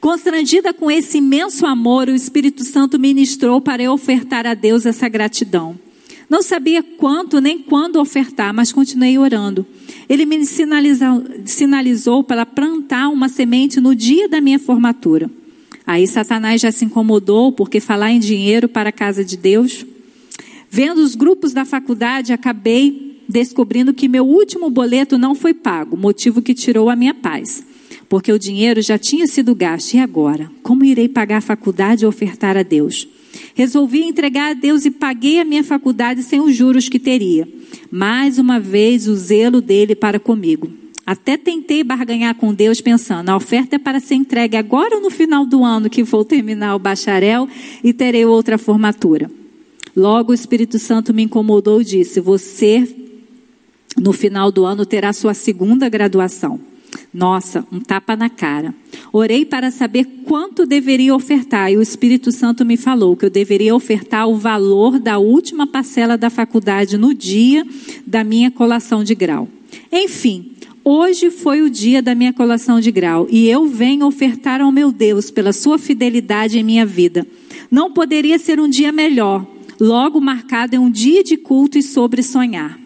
Constrangida 0.00 0.74
com 0.74 0.90
esse 0.90 1.18
imenso 1.18 1.64
amor, 1.64 2.08
o 2.08 2.14
Espírito 2.14 2.64
Santo 2.64 2.98
ministrou 2.98 3.60
para 3.60 3.80
eu 3.80 3.92
ofertar 3.92 4.48
a 4.48 4.52
Deus 4.52 4.84
essa 4.84 5.08
gratidão. 5.08 5.78
Não 6.28 6.42
sabia 6.42 6.82
quanto 6.82 7.40
nem 7.40 7.60
quando 7.60 8.00
ofertar, 8.00 8.52
mas 8.52 8.72
continuei 8.72 9.16
orando. 9.16 9.64
Ele 10.08 10.26
me 10.26 10.44
sinalizou, 10.44 11.22
sinalizou 11.44 12.24
para 12.24 12.44
plantar 12.44 13.08
uma 13.08 13.28
semente 13.28 13.80
no 13.80 13.94
dia 13.94 14.28
da 14.28 14.40
minha 14.40 14.58
formatura. 14.58 15.30
Aí 15.86 16.04
Satanás 16.08 16.60
já 16.60 16.72
se 16.72 16.84
incomodou 16.84 17.52
porque 17.52 17.78
falar 17.78 18.10
em 18.10 18.18
dinheiro 18.18 18.68
para 18.68 18.88
a 18.88 18.92
casa 18.92 19.24
de 19.24 19.36
Deus. 19.36 19.86
Vendo 20.68 20.98
os 20.98 21.14
grupos 21.14 21.52
da 21.52 21.64
faculdade, 21.64 22.32
acabei 22.32 23.01
descobrindo 23.32 23.94
que 23.94 24.08
meu 24.08 24.26
último 24.26 24.68
boleto 24.68 25.16
não 25.16 25.34
foi 25.34 25.54
pago, 25.54 25.96
motivo 25.96 26.42
que 26.42 26.52
tirou 26.52 26.90
a 26.90 26.94
minha 26.94 27.14
paz. 27.14 27.64
Porque 28.06 28.30
o 28.30 28.38
dinheiro 28.38 28.82
já 28.82 28.98
tinha 28.98 29.26
sido 29.26 29.54
gasto. 29.54 29.94
E 29.94 29.98
agora? 29.98 30.50
Como 30.62 30.84
irei 30.84 31.08
pagar 31.08 31.38
a 31.38 31.40
faculdade 31.40 32.04
e 32.04 32.06
ofertar 32.06 32.58
a 32.58 32.62
Deus? 32.62 33.08
Resolvi 33.54 34.02
entregar 34.02 34.50
a 34.50 34.54
Deus 34.54 34.84
e 34.84 34.90
paguei 34.90 35.40
a 35.40 35.44
minha 35.44 35.64
faculdade 35.64 36.22
sem 36.22 36.38
os 36.38 36.54
juros 36.54 36.90
que 36.90 36.98
teria. 36.98 37.48
Mais 37.90 38.38
uma 38.38 38.60
vez, 38.60 39.08
o 39.08 39.16
zelo 39.16 39.62
dele 39.62 39.94
para 39.94 40.20
comigo. 40.20 40.70
Até 41.06 41.38
tentei 41.38 41.82
barganhar 41.82 42.34
com 42.34 42.52
Deus, 42.52 42.82
pensando: 42.82 43.30
a 43.30 43.36
oferta 43.36 43.76
é 43.76 43.78
para 43.78 43.98
ser 43.98 44.16
entregue 44.16 44.58
agora 44.58 44.96
ou 44.96 45.02
no 45.02 45.10
final 45.10 45.46
do 45.46 45.64
ano 45.64 45.88
que 45.88 46.04
vou 46.04 46.22
terminar 46.22 46.76
o 46.76 46.78
bacharel 46.78 47.48
e 47.82 47.94
terei 47.94 48.26
outra 48.26 48.58
formatura. 48.58 49.30
Logo 49.96 50.32
o 50.32 50.34
Espírito 50.34 50.78
Santo 50.78 51.14
me 51.14 51.22
incomodou 51.22 51.80
e 51.80 51.84
disse: 51.84 52.20
Você, 52.20 53.01
no 54.00 54.12
final 54.12 54.50
do 54.50 54.64
ano, 54.64 54.86
terá 54.86 55.12
sua 55.12 55.34
segunda 55.34 55.88
graduação. 55.88 56.60
Nossa, 57.12 57.66
um 57.70 57.80
tapa 57.80 58.16
na 58.16 58.28
cara. 58.30 58.74
Orei 59.12 59.44
para 59.44 59.70
saber 59.70 60.04
quanto 60.24 60.66
deveria 60.66 61.14
ofertar 61.14 61.70
e 61.70 61.76
o 61.76 61.82
Espírito 61.82 62.32
Santo 62.32 62.64
me 62.64 62.76
falou 62.76 63.16
que 63.16 63.24
eu 63.24 63.30
deveria 63.30 63.74
ofertar 63.74 64.28
o 64.28 64.36
valor 64.36 64.98
da 64.98 65.18
última 65.18 65.66
parcela 65.66 66.16
da 66.16 66.30
faculdade 66.30 66.96
no 66.96 67.14
dia 67.14 67.66
da 68.06 68.24
minha 68.24 68.50
colação 68.50 69.04
de 69.04 69.14
grau. 69.14 69.48
Enfim, 69.90 70.52
hoje 70.84 71.30
foi 71.30 71.62
o 71.62 71.70
dia 71.70 72.02
da 72.02 72.14
minha 72.14 72.32
colação 72.32 72.80
de 72.80 72.90
grau 72.90 73.26
e 73.30 73.48
eu 73.48 73.66
venho 73.66 74.06
ofertar 74.06 74.60
ao 74.60 74.72
meu 74.72 74.90
Deus 74.90 75.30
pela 75.30 75.52
sua 75.52 75.78
fidelidade 75.78 76.58
em 76.58 76.62
minha 76.62 76.86
vida. 76.86 77.26
Não 77.70 77.92
poderia 77.92 78.38
ser 78.38 78.58
um 78.58 78.68
dia 78.68 78.92
melhor, 78.92 79.46
logo 79.78 80.20
marcado 80.20 80.76
em 80.76 80.78
um 80.78 80.90
dia 80.90 81.22
de 81.22 81.36
culto 81.36 81.78
e 81.78 81.82
sobre 81.82 82.22
sonhar. 82.22 82.81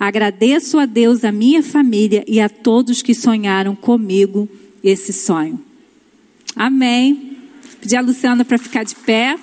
Agradeço 0.00 0.78
a 0.78 0.86
Deus, 0.86 1.24
a 1.24 1.30
minha 1.30 1.62
família 1.62 2.24
e 2.26 2.40
a 2.40 2.48
todos 2.48 3.02
que 3.02 3.14
sonharam 3.14 3.76
comigo 3.76 4.48
esse 4.82 5.12
sonho. 5.12 5.60
Amém. 6.56 7.36
Pedir 7.82 7.96
a 7.96 8.00
Luciana 8.00 8.42
para 8.42 8.56
ficar 8.56 8.82
de 8.82 8.94
pé. 8.94 9.38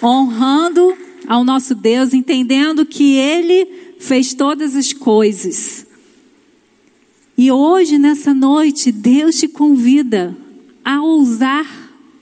Honrando 0.00 0.96
ao 1.26 1.42
nosso 1.42 1.74
Deus, 1.74 2.14
entendendo 2.14 2.86
que 2.86 3.16
Ele 3.16 3.96
fez 3.98 4.32
todas 4.32 4.76
as 4.76 4.92
coisas. 4.92 5.84
E 7.36 7.50
hoje, 7.50 7.98
nessa 7.98 8.32
noite, 8.32 8.92
Deus 8.92 9.40
te 9.40 9.48
convida 9.48 10.36
a 10.84 11.02
ousar, 11.02 11.66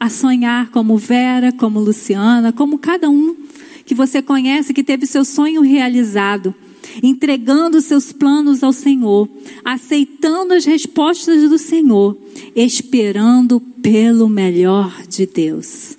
a 0.01 0.09
sonhar 0.09 0.71
como 0.71 0.97
Vera, 0.97 1.53
como 1.53 1.81
Luciana, 1.81 2.51
como 2.51 2.79
cada 2.79 3.11
um 3.11 3.43
que 3.85 3.95
você 3.95 4.23
conhece 4.23 4.75
que 4.75 4.83
teve 4.83 5.07
seu 5.07 5.25
sonho 5.25 5.63
realizado, 5.63 6.55
entregando 7.03 7.81
seus 7.81 8.13
planos 8.13 8.63
ao 8.63 8.73
Senhor, 8.73 9.29
aceitando 9.65 10.55
as 10.55 10.65
respostas 10.65 11.49
do 11.49 11.59
Senhor, 11.59 12.17
esperando 12.55 13.61
pelo 13.61 14.29
melhor 14.29 15.03
de 15.09 15.27
Deus. 15.27 15.97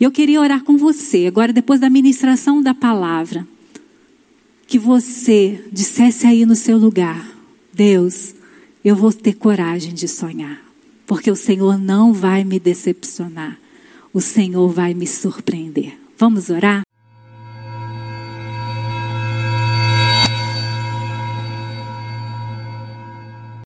Eu 0.00 0.10
queria 0.10 0.40
orar 0.40 0.64
com 0.64 0.76
você, 0.76 1.26
agora 1.26 1.52
depois 1.52 1.78
da 1.78 1.88
ministração 1.88 2.62
da 2.62 2.74
palavra, 2.74 3.46
que 4.66 4.78
você 4.78 5.62
dissesse 5.70 6.26
aí 6.26 6.44
no 6.44 6.56
seu 6.56 6.76
lugar: 6.76 7.30
Deus, 7.72 8.34
eu 8.84 8.96
vou 8.96 9.12
ter 9.12 9.34
coragem 9.34 9.94
de 9.94 10.08
sonhar, 10.08 10.60
porque 11.06 11.30
o 11.30 11.36
Senhor 11.36 11.78
não 11.78 12.12
vai 12.12 12.42
me 12.42 12.58
decepcionar, 12.58 13.58
o 14.12 14.20
Senhor 14.20 14.68
vai 14.68 14.92
me 14.92 15.06
surpreender. 15.06 15.92
Vamos 16.18 16.50
orar? 16.50 16.82